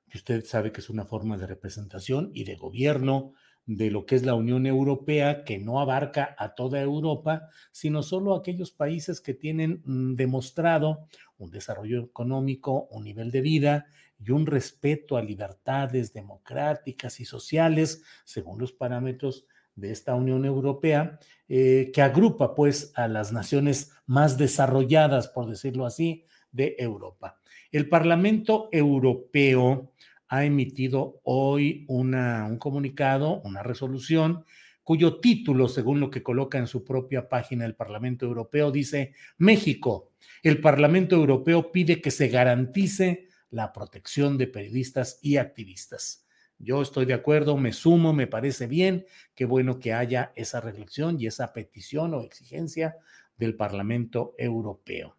que 0.09 0.19
usted 0.19 0.45
sabe 0.45 0.71
que 0.71 0.81
es 0.81 0.91
una 0.91 1.05
forma 1.05 1.37
de 1.37 1.49
representación 1.49 2.31
y 2.33 2.45
de 2.45 2.55
gobierno 2.55 3.33
de 3.67 3.91
lo 3.91 4.07
que 4.07 4.15
es 4.15 4.25
la 4.25 4.35
Unión 4.35 4.65
Europea, 4.65 5.43
que 5.43 5.59
no 5.59 5.81
abarca 5.81 6.37
a 6.39 6.55
toda 6.55 6.81
Europa, 6.81 7.49
sino 7.73 8.05
solo 8.05 8.37
aquellos 8.37 8.71
países 8.71 9.21
que 9.21 9.35
tienen 9.35 9.83
mm, 9.85 10.15
demostrado 10.15 11.09
un 11.39 11.51
desarrollo 11.51 12.05
económico, 12.05 12.87
un 12.93 13.03
nivel 13.03 13.33
de 13.33 13.41
vida 13.41 13.87
y 14.19 14.31
un 14.31 14.47
respeto 14.47 15.17
a 15.17 15.23
libertades 15.23 16.13
democráticas 16.13 17.21
y 17.21 17.25
sociales, 17.25 18.03
según 18.25 18.59
los 18.59 18.73
parámetros 18.73 19.47
de 19.77 19.91
esta 19.91 20.15
Unión 20.15 20.45
Europea, 20.45 21.19
eh, 21.49 21.91
que 21.93 22.03
agrupa 22.03 22.55
pues 22.55 22.93
a 22.95 23.09
las 23.09 23.33
naciones 23.33 23.93
más 24.07 24.39
desarrolladas, 24.39 25.29
por 25.29 25.49
decirlo 25.49 25.87
así, 25.87 26.25
de 26.53 26.77
Europa. 26.79 27.41
El 27.73 27.89
Parlamento 27.89 28.69
Europeo 28.71 29.93
ha 30.29 30.45
emitido 30.45 31.21
hoy 31.25 31.85
una, 31.89 32.47
un 32.47 32.59
comunicado, 32.59 33.41
una 33.43 33.63
resolución, 33.63 34.45
cuyo 34.85 35.19
título, 35.19 35.67
según 35.67 35.99
lo 35.99 36.11
que 36.11 36.23
coloca 36.23 36.59
en 36.59 36.67
su 36.67 36.85
propia 36.85 37.29
página 37.29 37.65
el 37.65 37.75
Parlamento 37.75 38.27
Europeo, 38.27 38.71
dice 38.71 39.15
México. 39.39 40.13
El 40.43 40.61
Parlamento 40.61 41.17
Europeo 41.17 41.73
pide 41.73 42.01
que 42.01 42.11
se 42.11 42.29
garantice 42.29 43.24
la 43.55 43.73
protección 43.73 44.37
de 44.37 44.49
periodistas 44.49 45.21
y 45.23 45.37
activistas. 45.37 46.27
Yo 46.59 46.83
estoy 46.83 47.07
de 47.07 47.15
acuerdo, 47.15 47.57
me 47.57 47.73
sumo, 47.73 48.13
me 48.13 48.27
parece 48.27 48.67
bien, 48.67 49.07
qué 49.35 49.45
bueno 49.45 49.79
que 49.79 49.93
haya 49.93 50.33
esa 50.35 50.61
reflexión 50.61 51.21
y 51.21 51.27
esa 51.27 51.53
petición 51.53 52.15
o 52.15 52.23
exigencia 52.23 52.97
del 53.37 53.55
Parlamento 53.55 54.35
Europeo. 54.39 55.17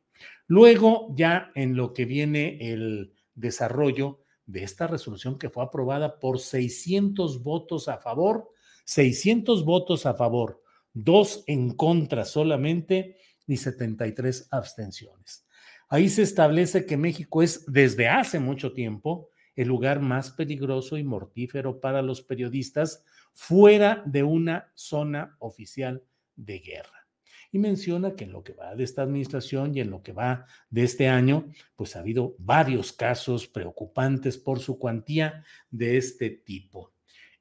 Luego, 0.47 1.13
ya 1.15 1.51
en 1.55 1.77
lo 1.77 1.93
que 1.93 2.03
viene 2.03 2.57
el 2.59 3.13
desarrollo 3.35 4.19
de 4.45 4.63
esta 4.63 4.87
resolución 4.87 5.39
que 5.39 5.49
fue 5.49 5.63
aprobada 5.63 6.19
por 6.19 6.39
600 6.39 7.41
votos 7.41 7.87
a 7.87 7.99
favor, 7.99 8.51
600 8.83 9.63
votos 9.63 10.05
a 10.05 10.13
favor, 10.13 10.61
dos 10.93 11.43
en 11.47 11.73
contra 11.73 12.25
solamente 12.25 13.17
y 13.47 13.57
73 13.57 14.49
abstenciones. 14.51 15.44
Ahí 15.89 16.09
se 16.09 16.23
establece 16.23 16.85
que 16.85 16.97
México 16.97 17.43
es 17.43 17.65
desde 17.67 18.07
hace 18.07 18.39
mucho 18.39 18.73
tiempo 18.73 19.29
el 19.55 19.67
lugar 19.67 20.01
más 20.01 20.31
peligroso 20.31 20.97
y 20.97 21.03
mortífero 21.03 21.79
para 21.79 22.01
los 22.01 22.21
periodistas 22.21 23.03
fuera 23.33 24.03
de 24.05 24.23
una 24.23 24.71
zona 24.75 25.35
oficial 25.39 26.03
de 26.35 26.59
guerra. 26.59 27.07
Y 27.51 27.59
menciona 27.59 28.15
que 28.15 28.25
en 28.25 28.33
lo 28.33 28.43
que 28.43 28.53
va 28.53 28.75
de 28.75 28.83
esta 28.83 29.03
administración 29.03 29.75
y 29.75 29.79
en 29.79 29.89
lo 29.89 30.03
que 30.03 30.11
va 30.11 30.45
de 30.69 30.83
este 30.83 31.07
año, 31.07 31.49
pues 31.75 31.95
ha 31.95 31.99
habido 31.99 32.35
varios 32.37 32.91
casos 32.91 33.47
preocupantes 33.47 34.37
por 34.37 34.59
su 34.59 34.77
cuantía 34.77 35.45
de 35.71 35.95
este 35.95 36.29
tipo. 36.29 36.91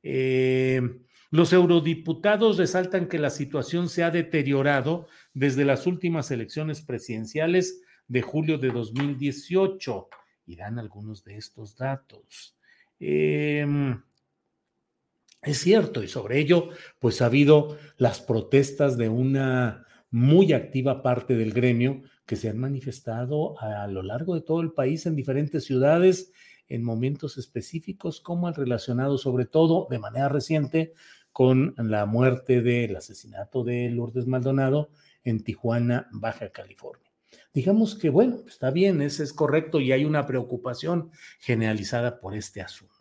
Eh, 0.02 0.80
los 1.30 1.52
eurodiputados 1.52 2.58
resaltan 2.58 3.08
que 3.08 3.18
la 3.18 3.30
situación 3.30 3.88
se 3.88 4.04
ha 4.04 4.12
deteriorado 4.12 5.08
desde 5.32 5.64
las 5.64 5.84
últimas 5.88 6.30
elecciones 6.30 6.80
presidenciales 6.80 7.82
de 8.08 8.22
julio 8.22 8.58
de 8.58 8.70
2018 8.70 10.08
y 10.46 10.56
dan 10.56 10.78
algunos 10.78 11.24
de 11.24 11.36
estos 11.36 11.76
datos. 11.76 12.56
Em, 12.98 14.02
es 15.42 15.58
cierto, 15.58 16.02
y 16.02 16.08
sobre 16.08 16.38
ello, 16.38 16.70
pues 16.98 17.20
ha 17.20 17.26
habido 17.26 17.76
las 17.98 18.20
protestas 18.20 18.96
de 18.96 19.08
una 19.08 19.86
muy 20.10 20.52
activa 20.52 21.02
parte 21.02 21.36
del 21.36 21.52
gremio 21.52 22.02
que 22.24 22.36
se 22.36 22.48
han 22.48 22.58
manifestado 22.58 23.60
a 23.60 23.86
lo 23.88 24.02
largo 24.02 24.34
de 24.34 24.40
todo 24.40 24.60
el 24.60 24.72
país 24.72 25.06
en 25.06 25.16
diferentes 25.16 25.64
ciudades 25.64 26.32
en 26.68 26.82
momentos 26.82 27.36
específicos, 27.36 28.20
como 28.20 28.48
el 28.48 28.54
relacionado 28.54 29.18
sobre 29.18 29.44
todo 29.44 29.86
de 29.90 29.98
manera 29.98 30.28
reciente 30.28 30.94
con 31.32 31.74
la 31.76 32.06
muerte 32.06 32.62
del 32.62 32.96
asesinato 32.96 33.64
de 33.64 33.90
Lourdes 33.90 34.26
Maldonado 34.26 34.90
en 35.24 35.42
Tijuana, 35.42 36.08
Baja 36.12 36.50
California. 36.50 37.13
Digamos 37.52 37.94
que, 37.94 38.10
bueno, 38.10 38.40
está 38.46 38.70
bien, 38.70 39.00
ese 39.02 39.22
es 39.22 39.32
correcto 39.32 39.80
y 39.80 39.92
hay 39.92 40.04
una 40.04 40.26
preocupación 40.26 41.10
generalizada 41.38 42.20
por 42.20 42.34
este 42.34 42.60
asunto. 42.60 42.94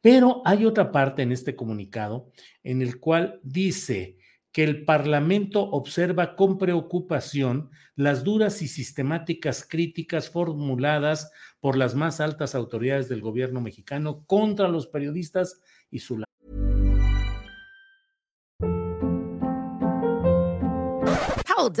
Pero 0.00 0.42
hay 0.44 0.64
otra 0.64 0.92
parte 0.92 1.22
en 1.22 1.32
este 1.32 1.56
comunicado 1.56 2.30
en 2.62 2.82
el 2.82 2.98
cual 3.00 3.40
dice 3.42 4.18
que 4.52 4.64
el 4.64 4.84
Parlamento 4.84 5.62
observa 5.62 6.34
con 6.34 6.58
preocupación 6.58 7.70
las 7.94 8.24
duras 8.24 8.62
y 8.62 8.68
sistemáticas 8.68 9.64
críticas 9.68 10.28
formuladas 10.28 11.30
por 11.60 11.76
las 11.76 11.94
más 11.94 12.20
altas 12.20 12.54
autoridades 12.54 13.08
del 13.08 13.20
gobierno 13.20 13.60
mexicano 13.60 14.24
contra 14.26 14.68
los 14.68 14.86
periodistas 14.86 15.60
y 15.90 16.00
su 16.00 16.16
Hold? 21.56 21.80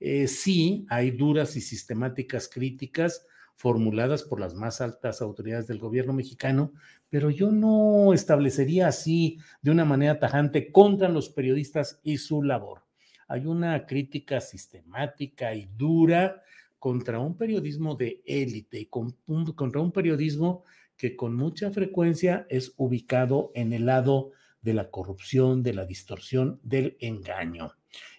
Eh, 0.00 0.26
sí, 0.26 0.86
hay 0.88 1.10
duras 1.10 1.56
y 1.56 1.60
sistemáticas 1.60 2.48
críticas 2.48 3.26
formuladas 3.54 4.22
por 4.22 4.40
las 4.40 4.54
más 4.54 4.80
altas 4.80 5.20
autoridades 5.20 5.66
del 5.66 5.78
gobierno 5.78 6.14
mexicano, 6.14 6.72
pero 7.10 7.28
yo 7.28 7.52
no 7.52 8.14
establecería 8.14 8.88
así 8.88 9.38
de 9.60 9.70
una 9.70 9.84
manera 9.84 10.18
tajante 10.18 10.72
contra 10.72 11.10
los 11.10 11.28
periodistas 11.28 12.00
y 12.02 12.16
su 12.16 12.42
labor. 12.42 12.84
Hay 13.28 13.44
una 13.44 13.84
crítica 13.84 14.40
sistemática 14.40 15.54
y 15.54 15.66
dura 15.76 16.42
contra 16.78 17.20
un 17.20 17.36
periodismo 17.36 17.94
de 17.94 18.22
élite 18.24 18.80
y 18.80 18.86
contra 18.86 19.82
un 19.82 19.92
periodismo 19.92 20.64
que 20.96 21.14
con 21.14 21.36
mucha 21.36 21.70
frecuencia 21.70 22.46
es 22.48 22.72
ubicado 22.78 23.52
en 23.54 23.74
el 23.74 23.84
lado 23.86 24.30
de 24.62 24.72
la 24.72 24.90
corrupción, 24.90 25.62
de 25.62 25.74
la 25.74 25.84
distorsión, 25.84 26.60
del 26.62 26.96
engaño. 27.00 27.72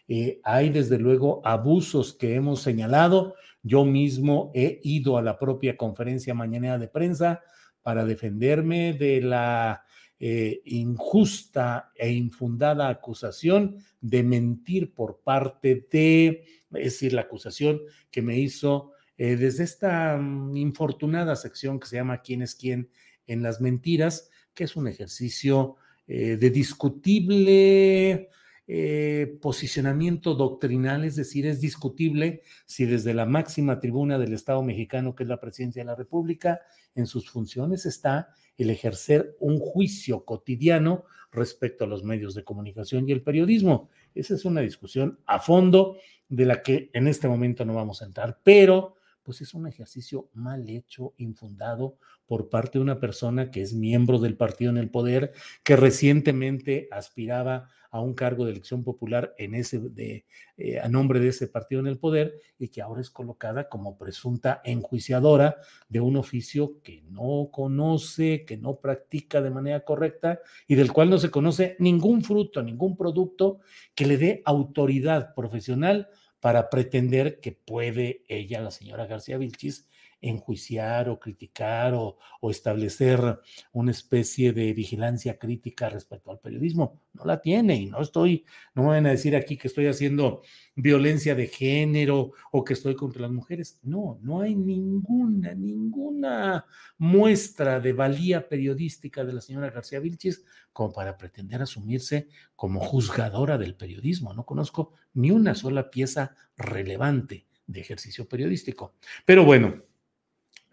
Eh, 0.08 0.42
hay 0.44 0.70
desde 0.70 0.98
luego 0.98 1.42
abusos 1.46 2.14
que 2.14 2.36
hemos 2.36 2.62
señalado. 2.62 3.36
Yo 3.64 3.86
mismo 3.86 4.52
he 4.54 4.80
ido 4.84 5.18
a 5.18 5.22
la 5.22 5.38
propia 5.38 5.78
conferencia 5.78 6.34
mañanera 6.34 6.78
de 6.78 6.88
prensa 6.88 7.42
para 7.82 8.06
defenderme 8.06 8.94
de 8.94 9.22
la 9.22 9.86
eh, 10.20 10.62
injusta 10.66 11.92
e 11.96 12.12
infundada 12.12 12.90
acusación 12.90 13.78
de 14.00 14.24
mentir 14.24 14.94
por 14.94 15.22
parte 15.22 15.88
de, 15.92 16.46
es 16.74 16.84
decir, 16.84 17.14
la 17.14 17.22
acusación 17.22 17.82
que 18.12 18.22
me 18.22 18.38
hizo 18.38 18.92
eh, 19.18 19.36
desde 19.36 19.64
esta 19.64 20.18
mm, 20.18 20.58
infortunada 20.58 21.36
sección 21.36 21.80
que 21.80 21.88
se 21.88 21.96
llama 21.96 22.22
¿Quién 22.22 22.42
es 22.42 22.56
quién 22.56 22.90
en 23.28 23.42
las 23.44 23.62
mentiras? 23.62 24.30
que 24.54 24.66
es 24.66 24.76
un 24.76 24.90
ejercicio 24.90 25.78
de 26.06 26.50
discutible 26.50 28.28
eh, 28.74 29.38
posicionamiento 29.42 30.34
doctrinal, 30.34 31.04
es 31.04 31.18
decir, 31.18 31.46
es 31.46 31.60
discutible 31.60 32.42
si 32.66 32.86
desde 32.86 33.14
la 33.14 33.26
máxima 33.26 33.82
tribuna 33.82 34.18
del 34.18 34.32
Estado 34.32 34.64
mexicano, 34.64 35.14
que 35.14 35.24
es 35.24 35.30
la 35.30 35.42
presidencia 35.42 35.82
de 35.82 35.88
la 35.88 35.96
República, 35.96 36.62
en 36.96 37.06
sus 37.06 37.30
funciones 37.30 37.86
está 37.86 38.30
el 38.58 38.70
ejercer 38.70 39.36
un 39.42 39.60
juicio 39.60 40.24
cotidiano 40.24 41.04
respecto 41.34 41.84
a 41.84 41.88
los 41.88 42.06
medios 42.06 42.34
de 42.34 42.46
comunicación 42.46 43.10
y 43.10 43.12
el 43.12 43.24
periodismo. 43.24 43.90
Esa 44.16 44.36
es 44.36 44.46
una 44.46 44.62
discusión 44.62 45.20
a 45.26 45.40
fondo 45.40 45.98
de 46.30 46.46
la 46.46 46.62
que 46.62 46.90
en 46.94 47.10
este 47.10 47.28
momento 47.28 47.66
no 47.66 47.74
vamos 47.74 48.02
a 48.02 48.06
entrar, 48.06 48.40
pero 48.42 48.96
pues 49.24 49.42
es 49.42 49.54
un 49.54 49.68
ejercicio 49.68 50.30
mal 50.34 50.70
hecho, 50.70 51.14
infundado 51.18 51.98
por 52.26 52.50
parte 52.50 52.80
de 52.80 52.84
una 52.84 53.00
persona 53.00 53.52
que 53.52 53.62
es 53.62 53.74
miembro 53.74 54.20
del 54.20 54.38
partido 54.38 54.72
en 54.72 54.78
el 54.78 54.90
poder, 54.90 55.34
que 55.64 55.76
recientemente 55.76 56.88
aspiraba 56.92 57.70
a 57.92 58.00
un 58.00 58.14
cargo 58.14 58.46
de 58.46 58.52
elección 58.52 58.84
popular 58.86 59.36
en 59.38 59.54
ese, 59.54 59.80
de, 59.80 60.26
eh, 60.56 60.80
a 60.80 60.88
nombre 60.88 61.20
de 61.20 61.28
ese 61.28 61.48
partido 61.48 61.82
en 61.82 61.88
el 61.88 62.00
poder 62.00 62.40
y 62.58 62.70
que 62.70 62.82
ahora 62.82 63.02
es 63.02 63.10
colocada 63.10 63.68
como 63.68 63.98
presunta 63.98 64.62
enjuiciadora 64.64 65.58
de 65.90 66.00
un 66.00 66.16
oficio 66.16 66.82
que 66.82 67.04
no 67.10 67.50
conoce, 67.52 68.46
que 68.46 68.56
no 68.56 68.78
practica 68.78 69.42
de 69.42 69.50
manera 69.50 69.82
correcta 69.82 70.40
y 70.68 70.76
del 70.76 70.94
cual 70.94 71.10
no 71.10 71.18
se 71.18 71.30
conoce 71.30 71.76
ningún 71.80 72.24
fruto, 72.24 72.64
ningún 72.64 72.96
producto 72.96 73.60
que 73.94 74.08
le 74.08 74.18
dé 74.18 74.42
autoridad 74.46 75.36
profesional 75.36 76.08
para 76.42 76.70
pretender 76.70 77.40
que 77.40 77.54
puede 77.54 78.24
ella, 78.28 78.60
la 78.60 78.72
señora 78.72 79.06
García 79.06 79.38
Vilchis, 79.38 79.88
enjuiciar 80.22 81.10
o 81.10 81.20
criticar 81.20 81.94
o, 81.96 82.18
establecer 82.50 83.40
una 83.72 83.92
especie 83.92 84.54
de 84.54 84.74
vigilancia 84.74 85.38
crítica 85.38 85.90
respecto 85.90 86.32
al 86.32 86.40
periodismo. 86.40 87.02
No 87.14 87.26
la 87.26 87.42
tiene 87.42 87.76
y 87.76 87.86
no 87.88 88.02
estoy, 88.02 88.46
no 88.74 88.84
me 88.84 88.90
van 88.90 89.06
a 89.06 89.12
decir 89.12 89.36
aquí 89.36 89.58
que 89.58 89.68
estoy 89.68 89.88
haciendo 89.88 90.42
violencia 90.76 91.36
de 91.36 91.48
género 91.48 92.32
o 92.52 92.64
que 92.64 92.74
estoy 92.74 92.96
contra 92.96 93.22
las 93.22 93.32
mujeres. 93.32 93.80
No, 93.84 94.20
no 94.22 94.42
hay 94.42 94.56
ninguna, 94.56 95.54
ninguna 95.54 96.66
muestra 96.98 97.80
de 97.80 97.94
valía 97.94 98.48
periodística 98.48 99.24
de 99.24 99.34
la 99.34 99.42
señora 99.42 99.70
García 99.70 100.00
Vilchis 100.00 100.44
como 100.74 100.94
para 100.94 101.18
pretender 101.18 101.62
asumirse 101.62 102.28
como 102.56 102.80
juzgadora 102.80 103.58
del 103.58 103.76
periodismo. 103.76 104.34
No 104.34 104.46
conozco 104.46 104.94
ni 105.14 105.32
una 105.32 105.56
sola 105.56 105.90
pieza 105.90 106.36
relevante 106.58 107.46
de 107.68 107.82
ejercicio 107.82 108.28
periodístico. 108.28 108.96
Pero 109.26 109.46
bueno, 109.46 109.84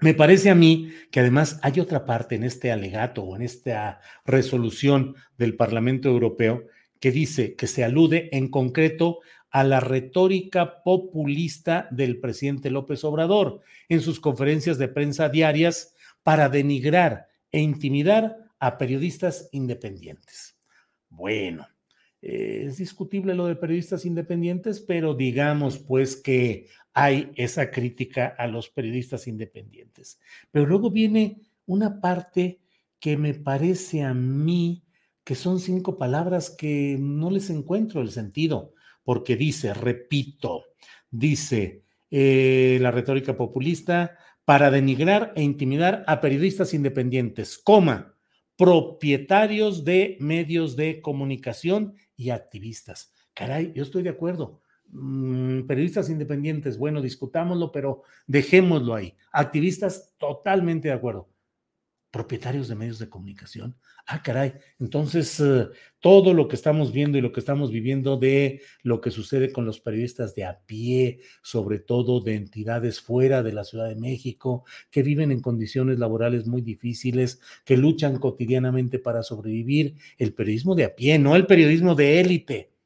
me 0.00 0.14
parece 0.14 0.50
a 0.50 0.54
mí 0.54 0.92
que 1.10 1.20
además 1.20 1.58
hay 1.62 1.80
otra 1.80 2.04
parte 2.04 2.36
en 2.36 2.44
este 2.44 2.70
alegato 2.70 3.22
o 3.22 3.34
en 3.34 3.42
esta 3.42 4.00
resolución 4.24 5.16
del 5.36 5.56
Parlamento 5.56 6.08
Europeo 6.08 6.66
que 7.00 7.10
dice 7.10 7.54
que 7.56 7.66
se 7.66 7.84
alude 7.84 8.28
en 8.32 8.48
concreto 8.48 9.20
a 9.50 9.64
la 9.64 9.80
retórica 9.80 10.82
populista 10.82 11.88
del 11.90 12.20
presidente 12.20 12.70
López 12.70 13.02
Obrador 13.04 13.60
en 13.88 14.00
sus 14.00 14.20
conferencias 14.20 14.78
de 14.78 14.88
prensa 14.88 15.28
diarias 15.28 15.94
para 16.22 16.48
denigrar 16.48 17.28
e 17.50 17.60
intimidar 17.60 18.36
a 18.60 18.76
periodistas 18.76 19.48
independientes. 19.52 20.56
Bueno, 21.08 21.66
eh, 22.20 22.64
es 22.66 22.76
discutible 22.78 23.34
lo 23.34 23.46
de 23.46 23.56
periodistas 23.56 24.04
independientes, 24.04 24.80
pero 24.80 25.14
digamos 25.14 25.78
pues 25.78 26.16
que 26.16 26.68
hay 27.00 27.30
esa 27.36 27.70
crítica 27.70 28.34
a 28.36 28.48
los 28.48 28.70
periodistas 28.70 29.28
independientes. 29.28 30.18
Pero 30.50 30.66
luego 30.66 30.90
viene 30.90 31.42
una 31.64 32.00
parte 32.00 32.60
que 32.98 33.16
me 33.16 33.34
parece 33.34 34.02
a 34.02 34.14
mí 34.14 34.82
que 35.22 35.36
son 35.36 35.60
cinco 35.60 35.96
palabras 35.96 36.50
que 36.50 36.96
no 36.98 37.30
les 37.30 37.50
encuentro 37.50 38.00
el 38.00 38.10
sentido, 38.10 38.72
porque 39.04 39.36
dice, 39.36 39.74
repito, 39.74 40.64
dice, 41.08 41.84
eh, 42.10 42.78
la 42.80 42.90
retórica 42.90 43.36
populista 43.36 44.18
para 44.44 44.70
denigrar 44.70 45.32
e 45.36 45.42
intimidar 45.42 46.02
a 46.08 46.20
periodistas 46.20 46.74
independientes, 46.74 47.58
coma, 47.58 48.16
propietarios 48.56 49.84
de 49.84 50.16
medios 50.18 50.74
de 50.74 51.00
comunicación 51.00 51.94
y 52.16 52.30
activistas. 52.30 53.12
Caray, 53.34 53.72
yo 53.72 53.84
estoy 53.84 54.02
de 54.02 54.10
acuerdo. 54.10 54.62
Mm, 54.90 55.66
periodistas 55.66 56.08
independientes, 56.08 56.78
bueno, 56.78 57.02
discutámoslo, 57.02 57.70
pero 57.72 58.02
dejémoslo 58.26 58.94
ahí. 58.94 59.14
Activistas, 59.32 60.14
totalmente 60.18 60.88
de 60.88 60.94
acuerdo. 60.94 61.28
Propietarios 62.10 62.68
de 62.68 62.74
medios 62.74 62.98
de 62.98 63.10
comunicación. 63.10 63.76
Ah, 64.06 64.22
caray. 64.22 64.54
Entonces, 64.80 65.38
eh, 65.40 65.68
todo 66.00 66.32
lo 66.32 66.48
que 66.48 66.56
estamos 66.56 66.90
viendo 66.90 67.18
y 67.18 67.20
lo 67.20 67.32
que 67.32 67.40
estamos 67.40 67.70
viviendo 67.70 68.16
de 68.16 68.62
lo 68.82 69.02
que 69.02 69.10
sucede 69.10 69.52
con 69.52 69.66
los 69.66 69.80
periodistas 69.80 70.34
de 70.34 70.46
a 70.46 70.58
pie, 70.64 71.20
sobre 71.42 71.78
todo 71.80 72.20
de 72.20 72.36
entidades 72.36 73.00
fuera 73.02 73.42
de 73.42 73.52
la 73.52 73.64
Ciudad 73.64 73.88
de 73.88 73.96
México, 73.96 74.64
que 74.90 75.02
viven 75.02 75.30
en 75.32 75.42
condiciones 75.42 75.98
laborales 75.98 76.46
muy 76.46 76.62
difíciles, 76.62 77.40
que 77.66 77.76
luchan 77.76 78.18
cotidianamente 78.18 78.98
para 78.98 79.22
sobrevivir, 79.22 79.96
el 80.16 80.32
periodismo 80.32 80.74
de 80.74 80.84
a 80.84 80.94
pie, 80.96 81.18
no 81.18 81.36
el 81.36 81.46
periodismo 81.46 81.94
de 81.94 82.20
élite 82.20 82.77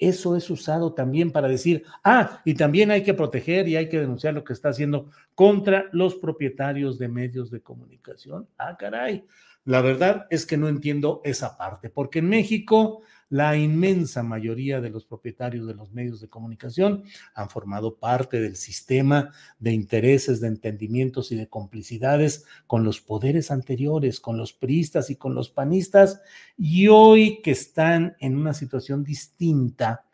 eso 0.00 0.34
es 0.34 0.48
usado 0.50 0.94
también 0.94 1.30
para 1.30 1.46
decir, 1.46 1.84
ah, 2.02 2.40
y 2.44 2.54
también 2.54 2.90
hay 2.90 3.02
que 3.02 3.14
proteger 3.14 3.68
y 3.68 3.76
hay 3.76 3.88
que 3.88 4.00
denunciar 4.00 4.34
lo 4.34 4.42
que 4.42 4.54
está 4.54 4.70
haciendo 4.70 5.10
contra 5.34 5.86
los 5.92 6.14
propietarios 6.16 6.98
de 6.98 7.08
medios 7.08 7.50
de 7.50 7.60
comunicación. 7.60 8.48
Ah, 8.58 8.76
caray. 8.78 9.24
La 9.64 9.82
verdad 9.82 10.26
es 10.30 10.46
que 10.46 10.56
no 10.56 10.68
entiendo 10.68 11.20
esa 11.22 11.58
parte, 11.58 11.90
porque 11.90 12.20
en 12.20 12.30
México 12.30 13.02
la 13.30 13.56
inmensa 13.56 14.22
mayoría 14.24 14.80
de 14.80 14.90
los 14.90 15.06
propietarios 15.06 15.66
de 15.66 15.74
los 15.74 15.92
medios 15.92 16.20
de 16.20 16.28
comunicación 16.28 17.04
han 17.34 17.48
formado 17.48 17.96
parte 17.96 18.40
del 18.40 18.56
sistema 18.56 19.32
de 19.60 19.72
intereses, 19.72 20.40
de 20.40 20.48
entendimientos 20.48 21.30
y 21.30 21.36
de 21.36 21.48
complicidades 21.48 22.44
con 22.66 22.82
los 22.84 23.00
poderes 23.00 23.52
anteriores, 23.52 24.20
con 24.20 24.36
los 24.36 24.52
priistas 24.52 25.10
y 25.10 25.16
con 25.16 25.34
los 25.34 25.48
panistas, 25.48 26.20
y 26.58 26.88
hoy 26.88 27.40
que 27.42 27.52
están 27.52 28.16
en 28.18 28.36
una 28.36 28.52
situación 28.52 29.04
distinta, 29.04 30.04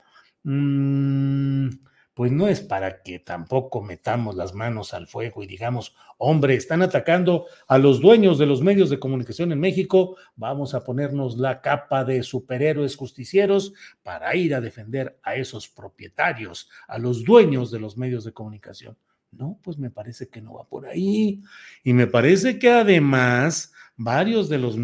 mmm, 0.44 1.68
pues 2.16 2.32
no 2.32 2.48
es 2.48 2.62
para 2.62 3.02
que 3.02 3.18
tampoco 3.18 3.82
metamos 3.82 4.36
las 4.36 4.54
manos 4.54 4.94
al 4.94 5.06
fuego 5.06 5.42
y 5.42 5.46
digamos, 5.46 5.94
hombre, 6.16 6.54
están 6.54 6.80
atacando 6.80 7.44
a 7.68 7.76
los 7.76 8.00
dueños 8.00 8.38
de 8.38 8.46
los 8.46 8.62
medios 8.62 8.88
de 8.88 8.98
comunicación 8.98 9.52
en 9.52 9.60
México, 9.60 10.16
vamos 10.34 10.72
a 10.72 10.82
ponernos 10.82 11.36
la 11.36 11.60
capa 11.60 12.06
de 12.06 12.22
superhéroes 12.22 12.96
justicieros 12.96 13.74
para 14.02 14.34
ir 14.34 14.54
a 14.54 14.62
defender 14.62 15.20
a 15.22 15.34
esos 15.34 15.68
propietarios, 15.68 16.70
a 16.88 16.96
los 16.96 17.22
dueños 17.22 17.70
de 17.70 17.80
los 17.80 17.98
medios 17.98 18.24
de 18.24 18.32
comunicación. 18.32 18.96
No, 19.30 19.60
pues 19.62 19.76
me 19.76 19.90
parece 19.90 20.30
que 20.30 20.40
no 20.40 20.54
va 20.54 20.64
por 20.64 20.86
ahí. 20.86 21.42
Y 21.84 21.92
me 21.92 22.06
parece 22.06 22.58
que 22.58 22.70
además 22.70 23.74
varios 23.94 24.48
de 24.48 24.56
los 24.56 24.76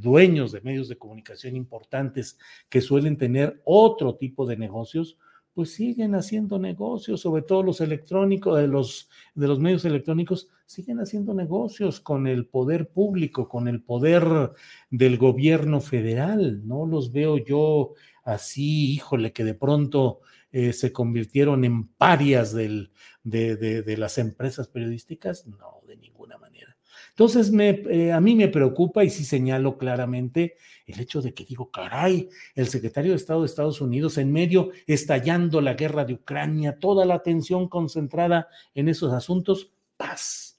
dueños 0.00 0.52
de 0.52 0.60
medios 0.60 0.88
de 0.88 0.98
comunicación 0.98 1.56
importantes 1.56 2.38
que 2.68 2.80
suelen 2.80 3.16
tener 3.16 3.60
otro 3.64 4.14
tipo 4.14 4.46
de 4.46 4.56
negocios, 4.56 5.18
pues 5.56 5.72
siguen 5.72 6.14
haciendo 6.14 6.58
negocios, 6.58 7.22
sobre 7.22 7.40
todo 7.40 7.62
los 7.62 7.80
electrónicos, 7.80 8.60
de 8.60 8.68
los, 8.68 9.08
de 9.34 9.48
los 9.48 9.58
medios 9.58 9.86
electrónicos, 9.86 10.50
siguen 10.66 11.00
haciendo 11.00 11.32
negocios 11.32 11.98
con 11.98 12.26
el 12.26 12.44
poder 12.44 12.90
público, 12.90 13.48
con 13.48 13.66
el 13.66 13.82
poder 13.82 14.52
del 14.90 15.16
gobierno 15.16 15.80
federal. 15.80 16.60
No 16.68 16.84
los 16.84 17.10
veo 17.10 17.38
yo 17.38 17.94
así, 18.22 18.92
híjole, 18.92 19.32
que 19.32 19.44
de 19.44 19.54
pronto 19.54 20.20
eh, 20.52 20.74
se 20.74 20.92
convirtieron 20.92 21.64
en 21.64 21.88
parias 21.88 22.52
de, 22.52 22.90
las 23.24 24.18
empresas 24.18 24.68
periodísticas. 24.68 25.46
No, 25.46 25.80
de 25.88 25.96
ninguna 25.96 26.36
manera. 26.36 26.76
Entonces, 27.12 27.50
eh, 27.58 28.12
a 28.12 28.20
mí 28.20 28.34
me 28.34 28.48
preocupa 28.48 29.04
y 29.04 29.08
sí 29.08 29.24
señalo 29.24 29.78
claramente 29.78 30.56
el 30.86 31.00
hecho 31.00 31.20
de 31.20 31.34
que 31.34 31.44
digo, 31.44 31.70
caray, 31.70 32.28
el 32.54 32.68
secretario 32.68 33.12
de 33.12 33.16
Estado 33.16 33.40
de 33.40 33.46
Estados 33.46 33.80
Unidos 33.80 34.18
en 34.18 34.32
medio 34.32 34.70
estallando 34.86 35.60
la 35.60 35.74
guerra 35.74 36.04
de 36.04 36.14
Ucrania, 36.14 36.78
toda 36.78 37.04
la 37.04 37.14
atención 37.14 37.68
concentrada 37.68 38.48
en 38.74 38.88
esos 38.88 39.12
asuntos, 39.12 39.72
paz. 39.96 40.58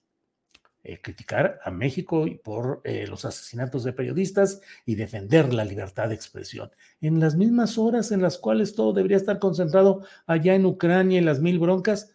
Eh, 0.83 1.01
criticar 1.01 1.59
a 1.65 1.71
México 1.71 2.25
por 2.43 2.79
eh, 2.85 3.07
los 3.07 3.25
asesinatos 3.25 3.83
de 3.83 3.91
periodistas 3.91 4.61
y 4.85 4.95
defender 4.95 5.53
la 5.53 5.65
libertad 5.65 6.07
de 6.07 6.15
expresión. 6.15 6.71
En 7.01 7.19
las 7.19 7.35
mismas 7.35 7.77
horas 7.77 8.11
en 8.13 8.21
las 8.21 8.37
cuales 8.37 8.73
todo 8.73 8.93
debería 8.93 9.17
estar 9.17 9.37
concentrado 9.37 10.05
allá 10.27 10.55
en 10.55 10.65
Ucrania, 10.65 11.19
en 11.19 11.25
las 11.25 11.41
mil 11.41 11.59
broncas, 11.59 12.13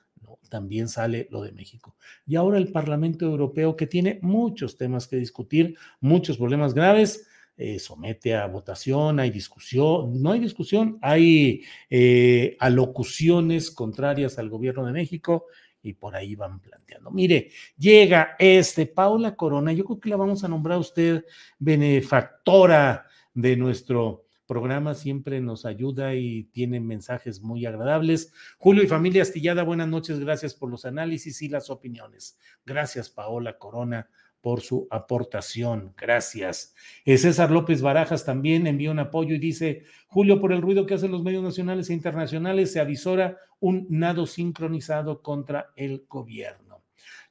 también 0.53 0.89
sale 0.89 1.29
lo 1.31 1.43
de 1.43 1.53
México. 1.53 1.97
Y 2.27 2.37
ahora 2.37 2.59
el 2.59 2.71
Parlamento 2.71 3.25
Europeo, 3.25 3.75
que 3.75 3.87
tiene 3.87 4.19
muchos 4.21 4.77
temas 4.77 5.09
que 5.09 5.17
discutir, 5.17 5.79
muchos 6.01 6.37
problemas 6.37 6.75
graves, 6.75 7.27
eh, 7.57 7.79
somete 7.79 8.35
a 8.35 8.47
votación, 8.47 9.21
hay 9.21 9.31
discusión, 9.31 10.23
no 10.23 10.33
hay 10.33 10.41
discusión, 10.41 10.99
hay 11.03 11.63
eh, 11.91 12.57
alocuciones 12.59 13.71
contrarias 13.71 14.39
al 14.39 14.49
gobierno 14.49 14.87
de 14.87 14.93
México 14.93 15.47
y 15.83 15.93
por 15.93 16.17
ahí 16.17 16.35
van 16.35 16.61
planteando. 16.61 17.11
Mire, 17.11 17.51
llega 17.77 18.37
este 18.39 18.87
Paula 18.87 19.35
Corona, 19.37 19.73
yo 19.73 19.85
creo 19.85 20.01
que 20.01 20.09
la 20.09 20.17
vamos 20.17 20.45
a 20.45 20.49
nombrar 20.49 20.77
a 20.77 20.81
usted 20.81 21.25
benefactora 21.59 23.07
de 23.35 23.57
nuestro 23.57 24.25
programa, 24.47 24.95
siempre 24.95 25.41
nos 25.41 25.65
ayuda 25.65 26.15
y 26.15 26.45
tiene 26.45 26.81
mensajes 26.81 27.41
muy 27.41 27.67
agradables. 27.67 28.33
Julio 28.59 28.83
y 28.83 28.87
familia 28.87 29.23
Astillada, 29.23 29.63
buenas 29.63 29.89
noches, 29.89 30.19
gracias 30.21 30.55
por 30.55 30.71
los 30.71 30.85
análisis 30.85 31.43
y 31.43 31.49
las 31.49 31.71
opiniones. 31.71 32.39
Gracias, 32.65 33.11
Paola 33.11 33.59
Corona 33.59 34.09
por 34.43 34.61
su 34.61 34.89
aportación. 34.91 35.95
Gracias. 35.97 36.75
Eh, 37.05 37.17
César 37.17 37.51
López 37.51 37.81
Barajas 37.81 38.27
también 38.27 38.67
envió 38.67 38.91
un 38.91 38.99
apoyo 38.99 39.35
y 39.35 39.39
dice, 39.39 39.85
Julio, 40.09 40.41
por 40.41 40.53
el 40.53 40.61
ruido 40.61 40.85
que 40.85 40.95
hacen 40.95 41.13
los 41.13 41.23
medios 41.23 41.43
nacionales 41.43 41.89
e 41.89 41.95
internacionales, 41.95 42.73
se 42.73 42.81
avisora 42.81 43.39
un 43.61 43.87
nado 43.89 44.27
sincronizado 44.27 45.23
contra 45.23 45.71
el 45.77 46.05
gobierno. 46.09 46.83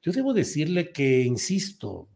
Yo 0.01 0.13
debo 0.13 0.33
decirle 0.33 0.91
que, 0.91 1.21
insisto, 1.21 2.07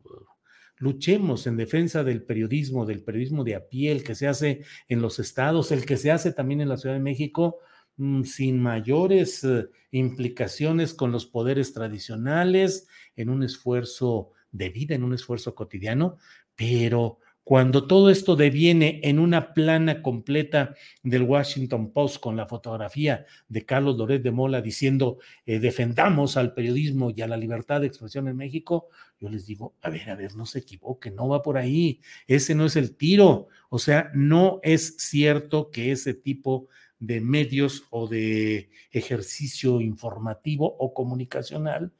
luchemos 0.77 1.45
en 1.45 1.57
defensa 1.57 2.03
del 2.03 2.23
periodismo, 2.23 2.85
del 2.85 3.03
periodismo 3.03 3.43
de 3.43 3.55
a 3.55 3.67
pie, 3.67 3.91
el 3.91 4.03
que 4.03 4.15
se 4.15 4.27
hace 4.27 4.63
en 4.87 5.01
los 5.01 5.19
estados, 5.19 5.71
el 5.71 5.85
que 5.85 5.97
se 5.97 6.09
hace 6.09 6.31
también 6.31 6.61
en 6.61 6.69
la 6.69 6.77
Ciudad 6.77 6.95
de 6.95 7.01
México, 7.01 7.59
mm, 7.97 8.23
sin 8.23 8.59
mayores 8.59 9.43
eh, 9.43 9.67
implicaciones 9.91 10.93
con 10.93 11.11
los 11.11 11.25
poderes 11.25 11.73
tradicionales, 11.73 12.87
en 13.17 13.29
un 13.29 13.43
esfuerzo 13.43 14.31
de 14.55 14.69
vida, 14.69 14.95
en 14.95 15.03
un 15.03 15.13
esfuerzo 15.13 15.53
cotidiano, 15.53 16.17
pero 16.55 17.19
cuando 17.43 17.85
todo 17.85 18.09
esto 18.09 18.35
deviene 18.35 19.01
en 19.03 19.19
una 19.19 19.53
plana 19.53 20.01
completa 20.01 20.73
del 21.03 21.21
Washington 21.21 21.91
Post 21.91 22.19
con 22.19 22.35
la 22.35 22.47
fotografía 22.47 23.27
de 23.47 23.63
Carlos 23.63 23.97
Loret 23.97 24.23
de 24.23 24.31
Mola 24.31 24.61
diciendo 24.61 25.19
eh, 25.45 25.59
defendamos 25.59 26.37
al 26.37 26.55
periodismo 26.55 27.11
y 27.15 27.21
a 27.21 27.27
la 27.27 27.37
libertad 27.37 27.81
de 27.81 27.87
expresión 27.87 28.27
en 28.27 28.37
México, 28.37 28.89
yo 29.19 29.29
les 29.29 29.45
digo, 29.45 29.75
a 29.83 29.91
ver, 29.91 30.09
a 30.09 30.15
ver, 30.15 30.35
no 30.35 30.47
se 30.47 30.59
equivoque, 30.59 31.11
no 31.11 31.27
va 31.27 31.43
por 31.43 31.57
ahí, 31.57 32.01
ese 32.25 32.55
no 32.55 32.65
es 32.65 32.75
el 32.77 32.95
tiro, 32.95 33.47
o 33.69 33.77
sea, 33.77 34.09
no 34.15 34.59
es 34.63 34.95
cierto 34.97 35.69
que 35.69 35.91
ese 35.91 36.15
tipo 36.15 36.67
de 36.97 37.21
medios 37.21 37.83
o 37.91 38.07
de 38.07 38.71
ejercicio 38.89 39.81
informativo 39.81 40.75
o 40.79 40.95
comunicacional 40.95 41.93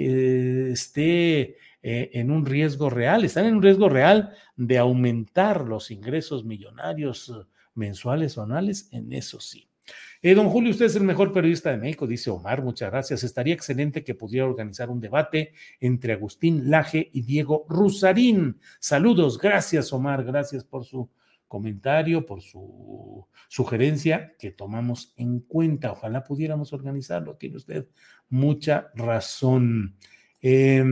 eh, 0.00 0.70
esté 0.72 1.56
eh, 1.82 2.10
en 2.12 2.30
un 2.30 2.46
riesgo 2.46 2.88
real, 2.88 3.24
están 3.24 3.46
en 3.46 3.56
un 3.56 3.62
riesgo 3.62 3.88
real 3.88 4.32
de 4.54 4.78
aumentar 4.78 5.64
los 5.64 5.90
ingresos 5.90 6.44
millonarios 6.44 7.30
eh, 7.30 7.44
mensuales 7.74 8.38
o 8.38 8.42
anuales, 8.42 8.88
en 8.92 9.12
eso 9.12 9.40
sí. 9.40 9.68
Don 10.22 10.50
Julio, 10.50 10.70
usted 10.70 10.84
es 10.86 10.94
el 10.96 11.02
mejor 11.02 11.32
periodista 11.32 11.70
de 11.70 11.78
México, 11.78 12.06
dice 12.06 12.30
Omar, 12.30 12.62
muchas 12.62 12.90
gracias. 12.90 13.24
Estaría 13.24 13.54
excelente 13.54 14.04
que 14.04 14.14
pudiera 14.14 14.46
organizar 14.46 14.90
un 14.90 15.00
debate 15.00 15.52
entre 15.80 16.12
Agustín 16.12 16.70
Laje 16.70 17.08
y 17.12 17.22
Diego 17.22 17.64
Rusarín. 17.68 18.60
Saludos, 18.78 19.38
gracias 19.38 19.92
Omar, 19.92 20.24
gracias 20.24 20.64
por 20.64 20.84
su 20.84 21.08
comentario, 21.48 22.24
por 22.24 22.42
su 22.42 23.26
sugerencia 23.48 24.34
que 24.38 24.50
tomamos 24.50 25.14
en 25.16 25.40
cuenta. 25.40 25.92
Ojalá 25.92 26.22
pudiéramos 26.22 26.72
organizarlo, 26.72 27.36
tiene 27.36 27.56
usted 27.56 27.86
mucha 28.28 28.90
razón. 28.94 29.96
Eh, 30.40 30.84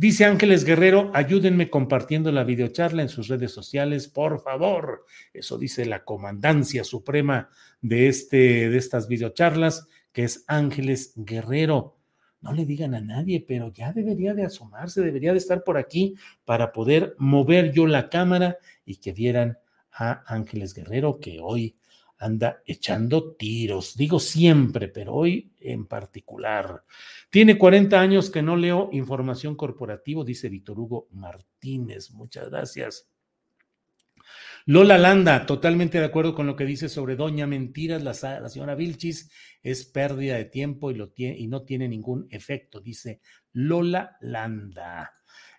Dice 0.00 0.24
Ángeles 0.24 0.64
Guerrero, 0.64 1.10
ayúdenme 1.12 1.70
compartiendo 1.70 2.30
la 2.30 2.44
videocharla 2.44 3.02
en 3.02 3.08
sus 3.08 3.26
redes 3.26 3.50
sociales, 3.50 4.06
por 4.06 4.40
favor. 4.40 5.04
Eso 5.34 5.58
dice 5.58 5.86
la 5.86 6.04
comandancia 6.04 6.84
suprema 6.84 7.50
de, 7.80 8.06
este, 8.06 8.70
de 8.70 8.78
estas 8.78 9.08
videocharlas, 9.08 9.88
que 10.12 10.22
es 10.22 10.44
Ángeles 10.46 11.14
Guerrero. 11.16 11.98
No 12.40 12.52
le 12.52 12.64
digan 12.64 12.94
a 12.94 13.00
nadie, 13.00 13.44
pero 13.44 13.72
ya 13.72 13.92
debería 13.92 14.34
de 14.34 14.44
asomarse, 14.44 15.00
debería 15.00 15.32
de 15.32 15.38
estar 15.38 15.64
por 15.64 15.76
aquí 15.76 16.14
para 16.44 16.70
poder 16.70 17.16
mover 17.18 17.72
yo 17.72 17.88
la 17.88 18.08
cámara 18.08 18.58
y 18.86 18.98
que 18.98 19.12
vieran 19.12 19.58
a 19.98 20.22
Ángeles 20.26 20.72
Guerrero, 20.74 21.18
que 21.18 21.38
hoy 21.42 21.76
anda 22.18 22.62
echando 22.66 23.34
tiros. 23.34 23.96
Digo 23.96 24.18
siempre, 24.18 24.88
pero 24.88 25.14
hoy 25.14 25.52
en 25.60 25.86
particular. 25.86 26.84
Tiene 27.30 27.58
40 27.58 28.00
años 28.00 28.30
que 28.30 28.42
no 28.42 28.56
leo 28.56 28.90
información 28.92 29.54
corporativa, 29.54 30.24
dice 30.24 30.48
Víctor 30.48 30.78
Hugo 30.78 31.08
Martínez. 31.12 32.10
Muchas 32.12 32.48
gracias. 32.48 33.08
Lola 34.66 34.98
Landa, 34.98 35.46
totalmente 35.46 35.98
de 35.98 36.04
acuerdo 36.04 36.34
con 36.34 36.46
lo 36.46 36.54
que 36.54 36.66
dice 36.66 36.90
sobre 36.90 37.16
Doña 37.16 37.46
Mentiras, 37.46 38.02
la, 38.02 38.48
señora 38.50 38.74
Vilchis, 38.74 39.30
es 39.62 39.86
pérdida 39.86 40.36
de 40.36 40.44
tiempo 40.44 40.90
y, 40.90 41.46
no 41.46 41.62
tiene 41.62 41.88
ningún 41.88 42.26
efecto, 42.30 42.80
dice 42.80 43.20
Lola 43.52 44.18
Landa. 44.20 45.17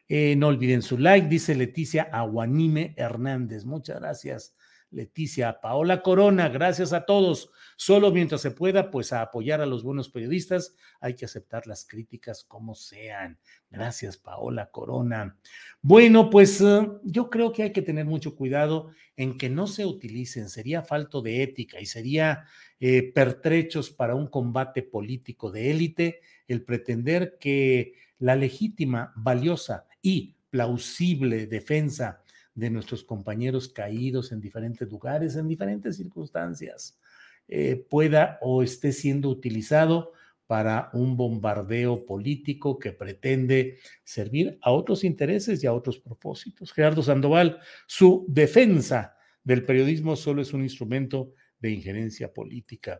Eh, 0.09 0.35
no 0.35 0.47
olviden 0.47 0.81
su 0.81 0.97
like, 0.97 1.27
dice 1.27 1.53
Leticia 1.53 2.09
Aguanime 2.11 2.95
Hernández. 2.97 3.63
Muchas 3.63 3.99
gracias. 3.99 4.55
Leticia, 4.91 5.61
Paola 5.61 6.01
Corona, 6.01 6.49
gracias 6.49 6.93
a 6.93 7.05
todos. 7.05 7.51
Solo 7.75 8.11
mientras 8.11 8.41
se 8.41 8.49
pueda, 8.49 8.89
pues 8.89 9.13
a 9.13 9.21
apoyar 9.21 9.61
a 9.61 9.67
los 9.67 9.83
buenos 9.83 10.09
periodistas, 10.09 10.75
hay 10.99 11.13
que 11.15 11.25
aceptar 11.25 11.67
las 11.67 11.85
críticas 11.85 12.43
como 12.43 12.73
sean. 12.73 13.37
Gracias, 13.69 14.17
Paola 14.17 14.71
Corona. 14.71 15.37
Bueno, 15.81 16.31
pues 16.31 16.59
eh, 16.61 16.87
yo 17.03 17.29
creo 17.29 17.51
que 17.51 17.63
hay 17.63 17.71
que 17.71 17.83
tener 17.83 18.05
mucho 18.05 18.35
cuidado 18.35 18.89
en 19.15 19.37
que 19.37 19.49
no 19.49 19.67
se 19.67 19.85
utilicen, 19.85 20.49
sería 20.49 20.81
falto 20.81 21.21
de 21.21 21.43
ética 21.43 21.79
y 21.79 21.85
sería 21.85 22.45
eh, 22.79 23.11
pertrechos 23.13 23.91
para 23.91 24.15
un 24.15 24.27
combate 24.27 24.81
político 24.81 25.51
de 25.51 25.69
élite 25.69 26.21
el 26.47 26.63
pretender 26.63 27.37
que 27.39 27.93
la 28.17 28.35
legítima, 28.35 29.13
valiosa 29.15 29.85
y 30.01 30.35
plausible 30.49 31.47
defensa 31.47 32.23
de 32.55 32.69
nuestros 32.69 33.03
compañeros 33.03 33.69
caídos 33.69 34.31
en 34.31 34.41
diferentes 34.41 34.89
lugares, 34.89 35.35
en 35.35 35.47
diferentes 35.47 35.97
circunstancias, 35.97 36.99
eh, 37.47 37.85
pueda 37.89 38.37
o 38.41 38.61
esté 38.63 38.91
siendo 38.91 39.29
utilizado 39.29 40.13
para 40.49 40.89
un 40.93 41.15
bombardeo 41.15 42.05
político 42.05 42.79
que 42.79 42.91
pretende 42.91 43.77
servir 44.03 44.57
a 44.61 44.71
otros 44.71 45.03
intereses 45.03 45.63
y 45.63 45.67
a 45.67 45.73
otros 45.73 45.99
propósitos. 45.99 46.73
Gerardo 46.73 47.03
Sandoval, 47.03 47.59
su 47.85 48.25
defensa 48.27 49.15
del 49.43 49.63
periodismo 49.63 50.15
solo 50.15 50.41
es 50.41 50.51
un 50.53 50.63
instrumento 50.63 51.33
de 51.59 51.71
injerencia 51.71 52.33
política. 52.33 52.99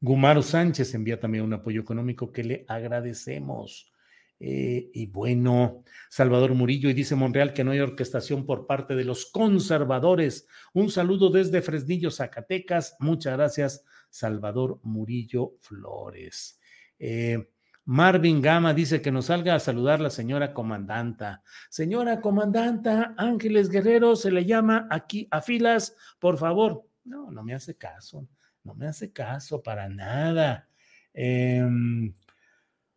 Gumaro 0.00 0.42
Sánchez 0.42 0.94
envía 0.94 1.18
también 1.18 1.44
un 1.44 1.54
apoyo 1.54 1.80
económico 1.80 2.30
que 2.30 2.44
le 2.44 2.64
agradecemos. 2.68 3.90
Eh, 4.40 4.90
y 4.92 5.06
bueno, 5.06 5.84
Salvador 6.10 6.54
Murillo, 6.54 6.90
y 6.90 6.94
dice 6.94 7.14
Monreal 7.14 7.52
que 7.52 7.64
no 7.64 7.70
hay 7.70 7.80
orquestación 7.80 8.44
por 8.46 8.66
parte 8.66 8.94
de 8.94 9.04
los 9.04 9.26
conservadores. 9.26 10.46
Un 10.72 10.90
saludo 10.90 11.30
desde 11.30 11.62
Fresnillo, 11.62 12.10
Zacatecas. 12.10 12.96
Muchas 12.98 13.36
gracias, 13.36 13.84
Salvador 14.10 14.80
Murillo 14.82 15.54
Flores. 15.60 16.60
Eh, 16.98 17.48
Marvin 17.86 18.40
Gama 18.40 18.72
dice 18.72 19.02
que 19.02 19.12
nos 19.12 19.26
salga 19.26 19.54
a 19.54 19.60
saludar 19.60 20.00
la 20.00 20.10
señora 20.10 20.54
comandanta. 20.54 21.42
Señora 21.68 22.20
comandanta, 22.20 23.14
Ángeles 23.18 23.68
Guerrero 23.68 24.16
se 24.16 24.30
le 24.30 24.44
llama 24.46 24.88
aquí 24.90 25.28
a 25.30 25.42
filas, 25.42 25.94
por 26.18 26.38
favor. 26.38 26.86
No, 27.04 27.30
no 27.30 27.44
me 27.44 27.54
hace 27.54 27.76
caso, 27.76 28.26
no 28.62 28.74
me 28.74 28.86
hace 28.86 29.12
caso 29.12 29.62
para 29.62 29.88
nada. 29.88 30.68
Eh, 31.12 31.62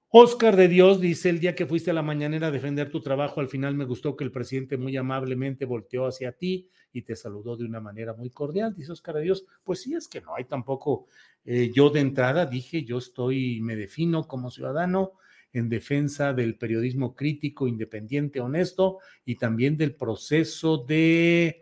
Oscar 0.09 0.55
de 0.55 0.69
Dios 0.69 1.01
dice, 1.01 1.29
el 1.29 1.41
día 1.41 1.53
que 1.53 1.65
fuiste 1.65 1.91
a 1.91 1.93
la 1.93 2.01
mañanera 2.01 2.47
a 2.47 2.51
defender 2.51 2.89
tu 2.89 3.01
trabajo, 3.01 3.41
al 3.41 3.49
final 3.49 3.75
me 3.75 3.83
gustó 3.83 4.15
que 4.15 4.23
el 4.23 4.31
presidente 4.31 4.77
muy 4.77 4.95
amablemente 4.95 5.65
volteó 5.65 6.05
hacia 6.05 6.31
ti 6.31 6.69
y 6.93 7.01
te 7.01 7.17
saludó 7.17 7.57
de 7.57 7.65
una 7.65 7.81
manera 7.81 8.13
muy 8.13 8.29
cordial. 8.29 8.73
Dice 8.73 8.93
Oscar 8.93 9.15
de 9.15 9.23
Dios, 9.23 9.45
pues 9.65 9.81
sí, 9.81 9.95
es 9.95 10.07
que 10.07 10.21
no 10.21 10.33
hay 10.33 10.45
tampoco, 10.45 11.07
eh, 11.43 11.71
yo 11.73 11.89
de 11.89 11.99
entrada 11.99 12.45
dije, 12.45 12.85
yo 12.85 12.99
estoy, 12.99 13.59
me 13.61 13.75
defino 13.75 14.29
como 14.29 14.49
ciudadano 14.49 15.11
en 15.51 15.67
defensa 15.67 16.33
del 16.33 16.57
periodismo 16.57 17.13
crítico, 17.13 17.67
independiente, 17.67 18.39
honesto 18.39 18.99
y 19.25 19.35
también 19.35 19.75
del 19.75 19.93
proceso 19.93 20.77
de 20.77 21.59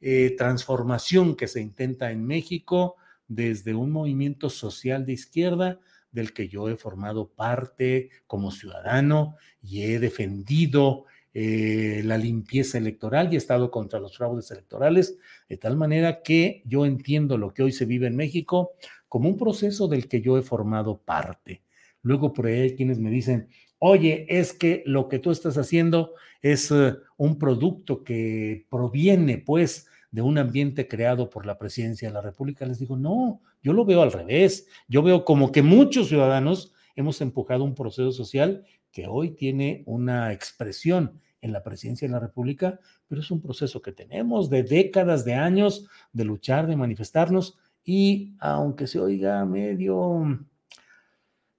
eh, 0.00 0.34
transformación 0.38 1.34
que 1.34 1.48
se 1.48 1.60
intenta 1.60 2.12
en 2.12 2.24
México 2.24 2.94
desde 3.26 3.74
un 3.74 3.90
movimiento 3.90 4.50
social 4.50 5.04
de 5.04 5.14
izquierda 5.14 5.80
del 6.12 6.32
que 6.32 6.48
yo 6.48 6.68
he 6.68 6.76
formado 6.76 7.28
parte 7.28 8.10
como 8.26 8.50
ciudadano 8.50 9.36
y 9.62 9.82
he 9.82 9.98
defendido 9.98 11.04
eh, 11.34 12.02
la 12.04 12.16
limpieza 12.16 12.78
electoral 12.78 13.30
y 13.30 13.34
he 13.34 13.38
estado 13.38 13.70
contra 13.70 14.00
los 14.00 14.16
fraudes 14.16 14.50
electorales, 14.50 15.18
de 15.48 15.56
tal 15.56 15.76
manera 15.76 16.22
que 16.22 16.62
yo 16.64 16.86
entiendo 16.86 17.36
lo 17.36 17.52
que 17.52 17.62
hoy 17.62 17.72
se 17.72 17.84
vive 17.84 18.06
en 18.06 18.16
México 18.16 18.72
como 19.08 19.28
un 19.28 19.36
proceso 19.36 19.88
del 19.88 20.08
que 20.08 20.20
yo 20.20 20.38
he 20.38 20.42
formado 20.42 21.02
parte. 21.02 21.62
Luego 22.02 22.32
por 22.32 22.46
ahí 22.46 22.60
hay 22.60 22.76
quienes 22.76 22.98
me 22.98 23.10
dicen, 23.10 23.48
oye, 23.78 24.26
es 24.28 24.52
que 24.52 24.82
lo 24.86 25.08
que 25.08 25.18
tú 25.18 25.30
estás 25.30 25.58
haciendo 25.58 26.14
es 26.42 26.70
uh, 26.70 26.98
un 27.16 27.38
producto 27.38 28.04
que 28.04 28.66
proviene 28.70 29.38
pues 29.38 29.87
de 30.10 30.22
un 30.22 30.38
ambiente 30.38 30.88
creado 30.88 31.30
por 31.30 31.46
la 31.46 31.58
presidencia 31.58 32.08
de 32.08 32.14
la 32.14 32.20
República. 32.20 32.66
Les 32.66 32.78
digo, 32.78 32.96
no, 32.96 33.40
yo 33.62 33.72
lo 33.72 33.84
veo 33.84 34.02
al 34.02 34.12
revés. 34.12 34.66
Yo 34.88 35.02
veo 35.02 35.24
como 35.24 35.52
que 35.52 35.62
muchos 35.62 36.08
ciudadanos 36.08 36.72
hemos 36.96 37.20
empujado 37.20 37.64
un 37.64 37.74
proceso 37.74 38.12
social 38.12 38.64
que 38.90 39.06
hoy 39.06 39.30
tiene 39.30 39.82
una 39.86 40.32
expresión 40.32 41.20
en 41.40 41.52
la 41.52 41.62
presidencia 41.62 42.08
de 42.08 42.12
la 42.12 42.20
República, 42.20 42.80
pero 43.06 43.20
es 43.20 43.30
un 43.30 43.40
proceso 43.40 43.80
que 43.80 43.92
tenemos 43.92 44.50
de 44.50 44.64
décadas, 44.64 45.24
de 45.24 45.34
años 45.34 45.86
de 46.12 46.24
luchar, 46.24 46.66
de 46.66 46.76
manifestarnos 46.76 47.58
y 47.84 48.34
aunque 48.40 48.86
se 48.86 48.98
oiga 48.98 49.44
medio, 49.44 50.46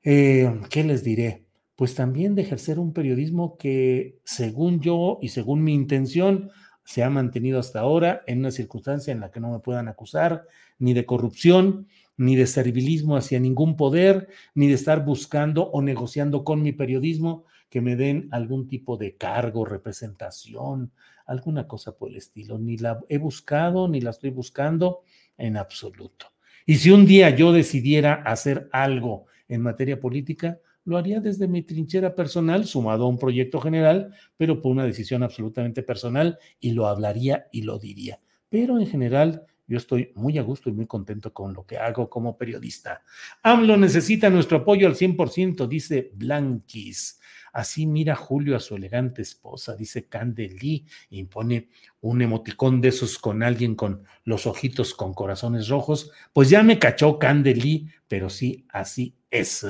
eh, 0.03 0.59
¿qué 0.69 0.83
les 0.83 1.03
diré? 1.03 1.45
Pues 1.75 1.95
también 1.95 2.35
de 2.35 2.41
ejercer 2.41 2.77
un 2.77 2.93
periodismo 2.93 3.57
que, 3.57 4.19
según 4.25 4.81
yo 4.81 5.17
y 5.21 5.29
según 5.29 5.63
mi 5.63 5.73
intención, 5.73 6.51
se 6.89 7.03
ha 7.03 7.09
mantenido 7.11 7.59
hasta 7.59 7.81
ahora 7.81 8.23
en 8.25 8.39
una 8.39 8.49
circunstancia 8.49 9.11
en 9.11 9.19
la 9.19 9.29
que 9.29 9.39
no 9.39 9.51
me 9.51 9.59
puedan 9.59 9.87
acusar 9.87 10.47
ni 10.79 10.95
de 10.95 11.05
corrupción, 11.05 11.87
ni 12.17 12.35
de 12.35 12.47
servilismo 12.47 13.15
hacia 13.15 13.39
ningún 13.39 13.77
poder, 13.77 14.29
ni 14.55 14.65
de 14.69 14.73
estar 14.73 15.05
buscando 15.05 15.69
o 15.69 15.83
negociando 15.83 16.43
con 16.43 16.63
mi 16.63 16.71
periodismo 16.71 17.45
que 17.69 17.79
me 17.79 17.95
den 17.95 18.27
algún 18.31 18.67
tipo 18.67 18.97
de 18.97 19.15
cargo, 19.17 19.65
representación, 19.65 20.91
alguna 21.27 21.67
cosa 21.67 21.95
por 21.95 22.09
el 22.09 22.15
estilo. 22.15 22.57
Ni 22.57 22.77
la 22.77 22.99
he 23.07 23.19
buscado, 23.19 23.87
ni 23.87 24.01
la 24.01 24.09
estoy 24.09 24.31
buscando 24.31 25.01
en 25.37 25.57
absoluto. 25.57 26.25
Y 26.65 26.77
si 26.77 26.89
un 26.89 27.05
día 27.05 27.29
yo 27.29 27.51
decidiera 27.51 28.15
hacer 28.25 28.67
algo 28.71 29.27
en 29.47 29.61
materia 29.61 29.99
política, 29.99 30.57
lo 30.89 30.97
haría 30.97 31.19
desde 31.19 31.47
mi 31.47 31.61
trinchera 31.61 32.15
personal, 32.15 32.65
sumado 32.65 33.05
a 33.05 33.07
un 33.07 33.19
proyecto 33.19 33.61
general, 33.61 34.11
pero 34.37 34.59
por 34.59 34.71
una 34.71 34.85
decisión 34.85 35.21
absolutamente 35.21 35.83
personal, 35.83 36.39
y 36.59 36.71
lo 36.71 36.87
hablaría 36.87 37.45
y 37.51 37.61
lo 37.61 37.77
diría. 37.77 38.19
Pero 38.49 38.79
en 38.79 38.87
general, 38.87 39.45
yo 39.69 39.77
estoy 39.77 40.11
muy 40.15 40.39
a 40.39 40.41
gusto 40.41 40.67
y 40.69 40.73
muy 40.73 40.87
contento 40.87 41.31
con 41.31 41.53
lo 41.53 41.63
que 41.63 41.77
hago 41.77 42.09
como 42.09 42.35
periodista. 42.35 43.03
AMLO 43.43 43.77
necesita 43.77 44.27
nuestro 44.31 44.57
apoyo 44.57 44.87
al 44.87 44.95
100%, 44.95 45.67
dice 45.67 46.11
Blanquis. 46.15 47.19
Así 47.53 47.85
mira 47.85 48.15
Julio 48.15 48.55
a 48.55 48.59
su 48.59 48.75
elegante 48.75 49.21
esposa, 49.21 49.75
dice 49.75 50.07
Candelí, 50.07 50.85
y 51.11 51.23
pone 51.25 51.69
un 52.01 52.21
emoticón 52.21 52.81
de 52.81 52.89
esos 52.89 53.19
con 53.19 53.43
alguien 53.43 53.75
con 53.75 54.03
los 54.23 54.47
ojitos 54.47 54.95
con 54.95 55.13
corazones 55.13 55.67
rojos. 55.67 56.11
Pues 56.33 56.49
ya 56.49 56.63
me 56.63 56.79
cachó 56.79 57.19
Candelí, 57.19 57.89
pero 58.07 58.29
sí, 58.29 58.65
así 58.69 59.15
es. 59.29 59.67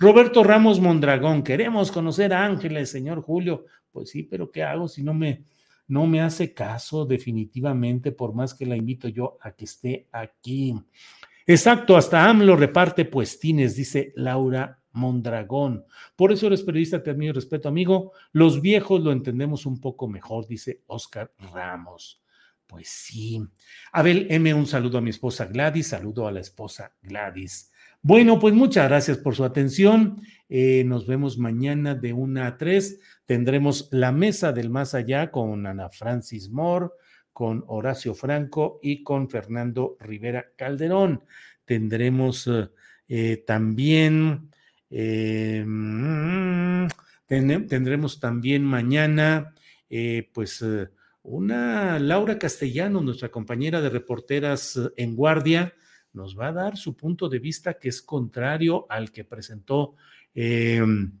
Roberto 0.00 0.42
Ramos 0.42 0.80
Mondragón, 0.80 1.44
queremos 1.44 1.92
conocer 1.92 2.34
a 2.34 2.44
Ángeles, 2.44 2.90
señor 2.90 3.22
Julio. 3.22 3.66
Pues 3.92 4.10
sí, 4.10 4.24
pero 4.24 4.50
¿qué 4.50 4.64
hago 4.64 4.88
si 4.88 5.04
no 5.04 5.14
me, 5.14 5.44
no 5.88 6.06
me 6.06 6.20
hace 6.20 6.52
caso 6.52 7.04
definitivamente, 7.04 8.12
por 8.12 8.34
más 8.34 8.54
que 8.54 8.66
la 8.66 8.76
invito 8.76 9.08
yo 9.08 9.38
a 9.40 9.52
que 9.52 9.64
esté 9.64 10.08
aquí? 10.12 10.74
Exacto, 11.46 11.96
hasta 11.96 12.28
AMLO 12.28 12.56
reparte 12.56 13.04
puestines, 13.04 13.76
dice 13.76 14.12
Laura 14.16 14.82
Mondragón. 14.92 15.84
Por 16.16 16.32
eso 16.32 16.48
eres 16.48 16.62
periodista, 16.62 17.02
te 17.02 17.10
admiro 17.10 17.30
y 17.30 17.34
respeto, 17.34 17.68
amigo. 17.68 18.12
Los 18.32 18.60
viejos 18.60 19.00
lo 19.00 19.12
entendemos 19.12 19.66
un 19.66 19.80
poco 19.80 20.08
mejor, 20.08 20.46
dice 20.48 20.82
Oscar 20.86 21.32
Ramos. 21.52 22.20
Pues 22.66 22.88
sí. 22.88 23.40
Abel 23.92 24.26
M, 24.28 24.52
un 24.54 24.66
saludo 24.66 24.98
a 24.98 25.00
mi 25.00 25.10
esposa 25.10 25.46
Gladys, 25.46 25.88
saludo 25.88 26.26
a 26.26 26.32
la 26.32 26.40
esposa 26.40 26.92
Gladys. 27.00 27.70
Bueno, 28.02 28.38
pues 28.38 28.54
muchas 28.54 28.88
gracias 28.88 29.18
por 29.18 29.34
su 29.34 29.44
atención. 29.44 30.20
Eh, 30.48 30.84
nos 30.84 31.06
vemos 31.06 31.38
mañana 31.38 31.94
de 31.94 32.12
una 32.12 32.46
a 32.46 32.56
tres. 32.56 33.00
Tendremos 33.26 33.88
la 33.90 34.12
mesa 34.12 34.52
del 34.52 34.70
más 34.70 34.94
allá 34.94 35.30
con 35.30 35.66
Ana 35.66 35.90
Francis 35.90 36.48
Moore, 36.48 36.90
con 37.32 37.64
Horacio 37.66 38.14
Franco 38.14 38.78
y 38.82 39.02
con 39.02 39.28
Fernando 39.28 39.96
Rivera 40.00 40.52
Calderón. 40.56 41.22
Tendremos 41.64 42.46
eh, 42.46 42.70
eh, 43.08 43.44
también 43.46 44.50
mm, 44.90 46.86
tendremos 47.26 48.20
también 48.20 48.64
mañana, 48.64 49.54
eh, 49.90 50.30
pues, 50.32 50.64
una 51.22 51.98
Laura 51.98 52.38
Castellano, 52.38 53.00
nuestra 53.00 53.30
compañera 53.30 53.80
de 53.80 53.90
reporteras 53.90 54.80
en 54.96 55.16
guardia, 55.16 55.74
nos 56.12 56.38
va 56.38 56.48
a 56.48 56.52
dar 56.52 56.76
su 56.76 56.96
punto 56.96 57.28
de 57.28 57.40
vista 57.40 57.74
que 57.74 57.88
es 57.88 58.00
contrario 58.00 58.86
al 58.88 59.10
que 59.10 59.24
presentó 59.24 59.96
em, 60.34 61.18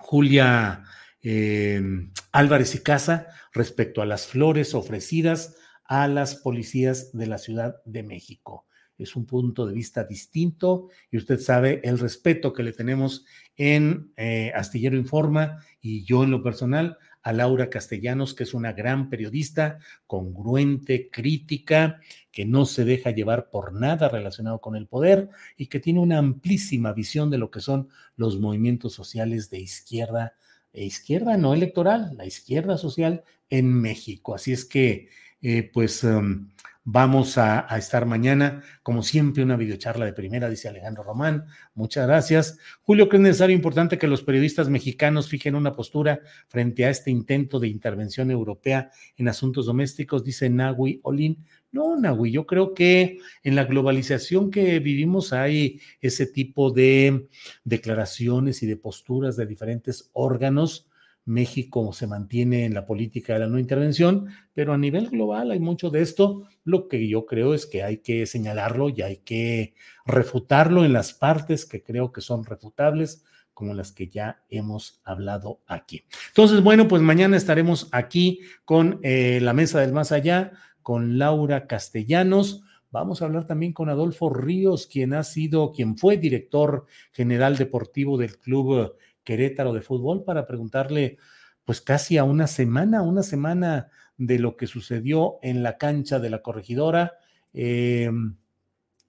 Julia 0.00 0.84
em, 1.20 2.10
Álvarez 2.32 2.74
y 2.74 2.82
Casa 2.82 3.28
respecto 3.52 4.02
a 4.02 4.06
las 4.06 4.26
flores 4.26 4.74
ofrecidas 4.74 5.56
a 5.84 6.08
las 6.08 6.36
policías 6.36 7.12
de 7.12 7.26
la 7.26 7.38
Ciudad 7.38 7.76
de 7.84 8.02
México. 8.02 8.66
Es 8.98 9.14
un 9.14 9.26
punto 9.26 9.66
de 9.66 9.74
vista 9.74 10.04
distinto 10.04 10.88
y 11.10 11.18
usted 11.18 11.38
sabe 11.38 11.80
el 11.84 11.98
respeto 11.98 12.52
que 12.52 12.62
le 12.62 12.72
tenemos 12.72 13.26
en 13.56 14.12
eh, 14.16 14.52
Astillero 14.54 14.96
Informa 14.96 15.62
y 15.80 16.04
yo 16.04 16.24
en 16.24 16.30
lo 16.30 16.42
personal 16.42 16.96
a 17.26 17.32
Laura 17.32 17.68
Castellanos, 17.68 18.34
que 18.34 18.44
es 18.44 18.54
una 18.54 18.72
gran 18.72 19.10
periodista, 19.10 19.80
congruente, 20.06 21.10
crítica, 21.10 22.00
que 22.30 22.44
no 22.44 22.66
se 22.66 22.84
deja 22.84 23.10
llevar 23.10 23.50
por 23.50 23.72
nada 23.72 24.08
relacionado 24.08 24.60
con 24.60 24.76
el 24.76 24.86
poder 24.86 25.28
y 25.56 25.66
que 25.66 25.80
tiene 25.80 25.98
una 25.98 26.18
amplísima 26.18 26.92
visión 26.92 27.28
de 27.28 27.38
lo 27.38 27.50
que 27.50 27.58
son 27.58 27.88
los 28.14 28.38
movimientos 28.38 28.94
sociales 28.94 29.50
de 29.50 29.58
izquierda, 29.58 30.34
e 30.72 30.84
izquierda 30.84 31.36
no 31.36 31.52
electoral, 31.52 32.12
la 32.16 32.26
izquierda 32.26 32.78
social 32.78 33.24
en 33.50 33.72
México. 33.72 34.36
Así 34.36 34.52
es 34.52 34.64
que, 34.64 35.08
eh, 35.42 35.68
pues, 35.74 36.04
um, 36.04 36.50
Vamos 36.88 37.36
a, 37.36 37.66
estar 37.76 38.06
mañana, 38.06 38.62
como 38.84 39.02
siempre, 39.02 39.42
una 39.42 39.56
videocharla 39.56 40.04
de 40.04 40.12
primera, 40.12 40.48
dice 40.48 40.68
Alejandro 40.68 41.02
Román. 41.02 41.46
Muchas 41.74 42.06
gracias. 42.06 42.58
Julio, 42.82 43.08
¿cree 43.08 43.20
necesario 43.20 43.56
importante 43.56 43.98
que 43.98 44.06
los 44.06 44.22
periodistas 44.22 44.68
mexicanos 44.68 45.28
fijen 45.28 45.56
una 45.56 45.72
postura 45.72 46.20
frente 46.46 46.84
a 46.84 46.90
este 46.90 47.10
intento 47.10 47.58
de 47.58 47.66
intervención 47.66 48.30
europea 48.30 48.92
en 49.16 49.26
asuntos 49.26 49.66
domésticos? 49.66 50.22
Dice 50.22 50.48
Nahui 50.48 51.00
Olin. 51.02 51.44
No, 51.72 51.98
Nahui, 51.98 52.30
yo 52.30 52.46
creo 52.46 52.72
que 52.72 53.18
en 53.42 53.56
la 53.56 53.64
globalización 53.64 54.52
que 54.52 54.78
vivimos 54.78 55.32
hay 55.32 55.80
ese 56.00 56.28
tipo 56.28 56.70
de 56.70 57.26
declaraciones 57.64 58.62
y 58.62 58.66
de 58.66 58.76
posturas 58.76 59.36
de 59.36 59.46
diferentes 59.46 60.08
órganos 60.12 60.86
México 61.26 61.92
se 61.92 62.06
mantiene 62.06 62.64
en 62.64 62.72
la 62.72 62.86
política 62.86 63.34
de 63.34 63.40
la 63.40 63.46
no 63.48 63.58
intervención, 63.58 64.28
pero 64.54 64.72
a 64.72 64.78
nivel 64.78 65.10
global 65.10 65.50
hay 65.50 65.58
mucho 65.58 65.90
de 65.90 66.00
esto. 66.00 66.44
Lo 66.64 66.88
que 66.88 67.08
yo 67.08 67.26
creo 67.26 67.52
es 67.52 67.66
que 67.66 67.82
hay 67.82 67.98
que 67.98 68.26
señalarlo 68.26 68.88
y 68.88 69.02
hay 69.02 69.18
que 69.18 69.74
refutarlo 70.06 70.84
en 70.84 70.92
las 70.92 71.12
partes 71.12 71.66
que 71.66 71.82
creo 71.82 72.12
que 72.12 72.20
son 72.20 72.44
refutables, 72.44 73.24
como 73.54 73.74
las 73.74 73.90
que 73.90 74.06
ya 74.06 74.42
hemos 74.50 75.00
hablado 75.02 75.60
aquí. 75.66 76.04
Entonces, 76.28 76.62
bueno, 76.62 76.86
pues 76.86 77.02
mañana 77.02 77.36
estaremos 77.36 77.88
aquí 77.90 78.40
con 78.64 79.00
eh, 79.02 79.40
la 79.42 79.52
mesa 79.52 79.80
del 79.80 79.92
más 79.92 80.12
allá, 80.12 80.52
con 80.82 81.18
Laura 81.18 81.66
Castellanos. 81.66 82.62
Vamos 82.92 83.20
a 83.20 83.24
hablar 83.24 83.46
también 83.46 83.72
con 83.72 83.88
Adolfo 83.88 84.30
Ríos, 84.30 84.86
quien 84.86 85.12
ha 85.12 85.24
sido, 85.24 85.72
quien 85.72 85.96
fue 85.98 86.18
director 86.18 86.86
general 87.10 87.56
deportivo 87.56 88.16
del 88.16 88.38
club 88.38 88.94
Querétaro 89.26 89.74
de 89.74 89.82
fútbol 89.82 90.24
para 90.24 90.46
preguntarle, 90.46 91.18
pues 91.66 91.82
casi 91.82 92.16
a 92.16 92.24
una 92.24 92.46
semana, 92.46 93.02
una 93.02 93.24
semana 93.24 93.90
de 94.16 94.38
lo 94.38 94.56
que 94.56 94.68
sucedió 94.68 95.38
en 95.42 95.62
la 95.62 95.76
cancha 95.76 96.20
de 96.20 96.30
la 96.30 96.40
corregidora. 96.40 97.14
Em, 97.52 98.36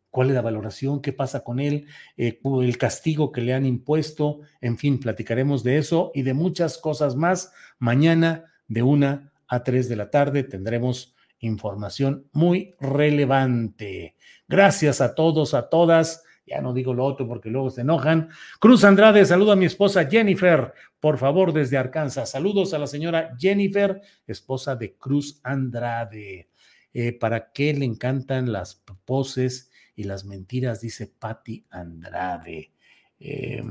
cuál 0.09 0.29
es 0.29 0.33
la 0.33 0.41
valoración, 0.41 1.01
qué 1.01 1.13
pasa 1.13 1.43
con 1.43 1.59
él, 1.59 1.85
eh, 2.17 2.39
el 2.43 2.77
castigo 2.79 3.31
que 3.31 3.41
le 3.41 3.53
han 3.53 3.65
impuesto, 3.65 4.39
en 4.59 4.77
fin, 4.77 4.99
platicaremos 4.99 5.63
de 5.63 5.77
eso 5.77 6.11
y 6.15 6.23
de 6.23 6.33
muchas 6.33 6.79
cosas 6.79 7.15
más. 7.15 7.53
Mañana 7.77 8.45
de 8.67 8.81
una 8.81 9.31
a 9.47 9.63
tres 9.63 9.87
de 9.87 9.95
la 9.95 10.09
tarde 10.09 10.43
tendremos 10.43 11.15
información 11.39 12.27
muy 12.31 12.75
relevante. 12.79 14.15
Gracias 14.47 14.99
a 14.99 15.13
todos, 15.13 15.53
a 15.53 15.69
todas. 15.69 16.23
Ya 16.47 16.61
no 16.61 16.73
digo 16.73 16.93
lo 16.93 17.03
otro 17.03 17.27
porque 17.27 17.49
luego 17.49 17.69
se 17.69 17.81
enojan. 17.81 18.29
Cruz 18.59 18.85
Andrade, 18.85 19.25
saludo 19.25 19.51
a 19.51 19.57
mi 19.57 19.65
esposa 19.65 20.05
Jennifer, 20.05 20.73
por 20.99 21.17
favor, 21.17 21.51
desde 21.51 21.77
Arkansas. 21.77 22.31
Saludos 22.31 22.73
a 22.73 22.79
la 22.79 22.87
señora 22.87 23.35
Jennifer, 23.37 24.01
esposa 24.25 24.77
de 24.77 24.95
Cruz 24.95 25.41
Andrade. 25.43 26.49
Eh, 26.93 27.11
¿Para 27.11 27.51
qué 27.51 27.73
le 27.73 27.83
encantan 27.83 28.51
las 28.53 28.81
poses 29.03 29.69
y 29.95 30.05
las 30.05 30.23
mentiras? 30.23 30.79
Dice 30.79 31.07
Patti 31.07 31.65
Andrade. 31.69 32.71
Eh, 33.19 33.61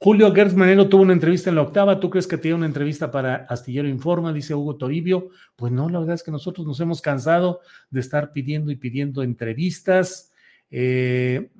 Julio 0.00 0.34
Gertz 0.34 0.54
Manero 0.54 0.88
tuvo 0.88 1.02
una 1.02 1.12
entrevista 1.12 1.50
en 1.50 1.54
la 1.54 1.62
octava. 1.62 2.00
¿Tú 2.00 2.10
crees 2.10 2.26
que 2.26 2.36
tiene 2.36 2.56
una 2.56 2.66
entrevista 2.66 3.12
para 3.12 3.46
Astillero 3.48 3.86
Informa? 3.86 4.32
Dice 4.32 4.52
Hugo 4.52 4.74
Toribio. 4.74 5.28
Pues 5.54 5.70
no, 5.70 5.88
la 5.88 6.00
verdad 6.00 6.16
es 6.16 6.24
que 6.24 6.32
nosotros 6.32 6.66
nos 6.66 6.80
hemos 6.80 7.00
cansado 7.00 7.60
de 7.90 8.00
estar 8.00 8.32
pidiendo 8.32 8.72
y 8.72 8.76
pidiendo 8.76 9.22
entrevistas 9.22 10.31
eh, 10.74 11.50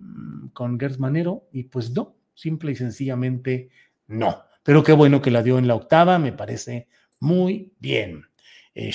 con 0.54 0.80
Gers 0.80 0.98
Manero 0.98 1.46
y 1.52 1.64
pues 1.64 1.90
no, 1.90 2.16
simple 2.34 2.72
y 2.72 2.76
sencillamente 2.76 3.68
no. 4.06 4.42
Pero 4.62 4.82
qué 4.82 4.92
bueno 4.92 5.20
que 5.20 5.30
la 5.30 5.42
dio 5.42 5.58
en 5.58 5.68
la 5.68 5.74
octava, 5.74 6.18
me 6.18 6.32
parece 6.32 6.88
muy 7.20 7.74
bien. 7.78 8.24
Eh, 8.74 8.90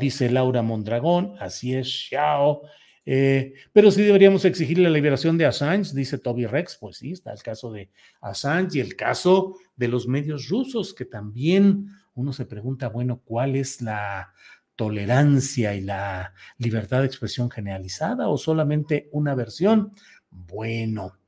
dice 0.00 0.30
Laura 0.30 0.62
Mondragón, 0.62 1.36
así 1.38 1.74
es, 1.74 1.88
chao. 2.10 2.62
Eh, 3.04 3.54
pero 3.72 3.90
sí 3.90 4.02
deberíamos 4.02 4.44
exigir 4.44 4.78
la 4.78 4.90
liberación 4.90 5.38
de 5.38 5.46
Assange, 5.46 5.94
dice 5.94 6.18
Toby 6.18 6.46
Rex. 6.46 6.76
Pues 6.80 6.96
sí, 6.96 7.12
está 7.12 7.32
el 7.32 7.42
caso 7.42 7.70
de 7.70 7.90
Assange 8.20 8.78
y 8.78 8.80
el 8.80 8.96
caso 8.96 9.56
de 9.76 9.86
los 9.86 10.08
medios 10.08 10.48
rusos, 10.48 10.92
que 10.92 11.04
también 11.04 11.86
uno 12.14 12.32
se 12.32 12.46
pregunta, 12.46 12.88
bueno, 12.88 13.22
¿cuál 13.24 13.54
es 13.54 13.80
la 13.80 14.32
tolerancia 14.76 15.74
y 15.74 15.80
la 15.80 16.34
libertad 16.58 17.00
de 17.00 17.06
expresión 17.06 17.50
generalizada 17.50 18.28
o 18.28 18.38
solamente 18.38 19.08
una 19.12 19.34
versión? 19.34 19.92
Bueno, 20.30 21.18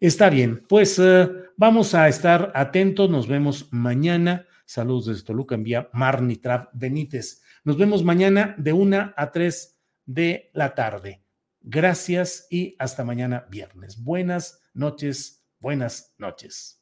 está 0.00 0.30
bien, 0.30 0.64
pues 0.68 0.98
eh, 0.98 1.28
vamos 1.56 1.94
a 1.94 2.08
estar 2.08 2.52
atentos, 2.54 3.10
nos 3.10 3.26
vemos 3.26 3.68
mañana. 3.72 4.46
Saludos 4.64 5.06
desde 5.06 5.24
Toluca, 5.24 5.54
envía 5.54 5.88
Marnitrap 5.92 6.70
Benítez. 6.72 7.42
Nos 7.64 7.76
vemos 7.76 8.04
mañana 8.04 8.54
de 8.58 8.72
una 8.72 9.14
a 9.16 9.30
tres 9.30 9.78
de 10.06 10.50
la 10.54 10.74
tarde. 10.74 11.22
Gracias 11.60 12.46
y 12.50 12.74
hasta 12.78 13.04
mañana 13.04 13.46
viernes. 13.50 14.02
Buenas 14.02 14.60
noches, 14.74 15.44
buenas 15.60 16.14
noches. 16.18 16.81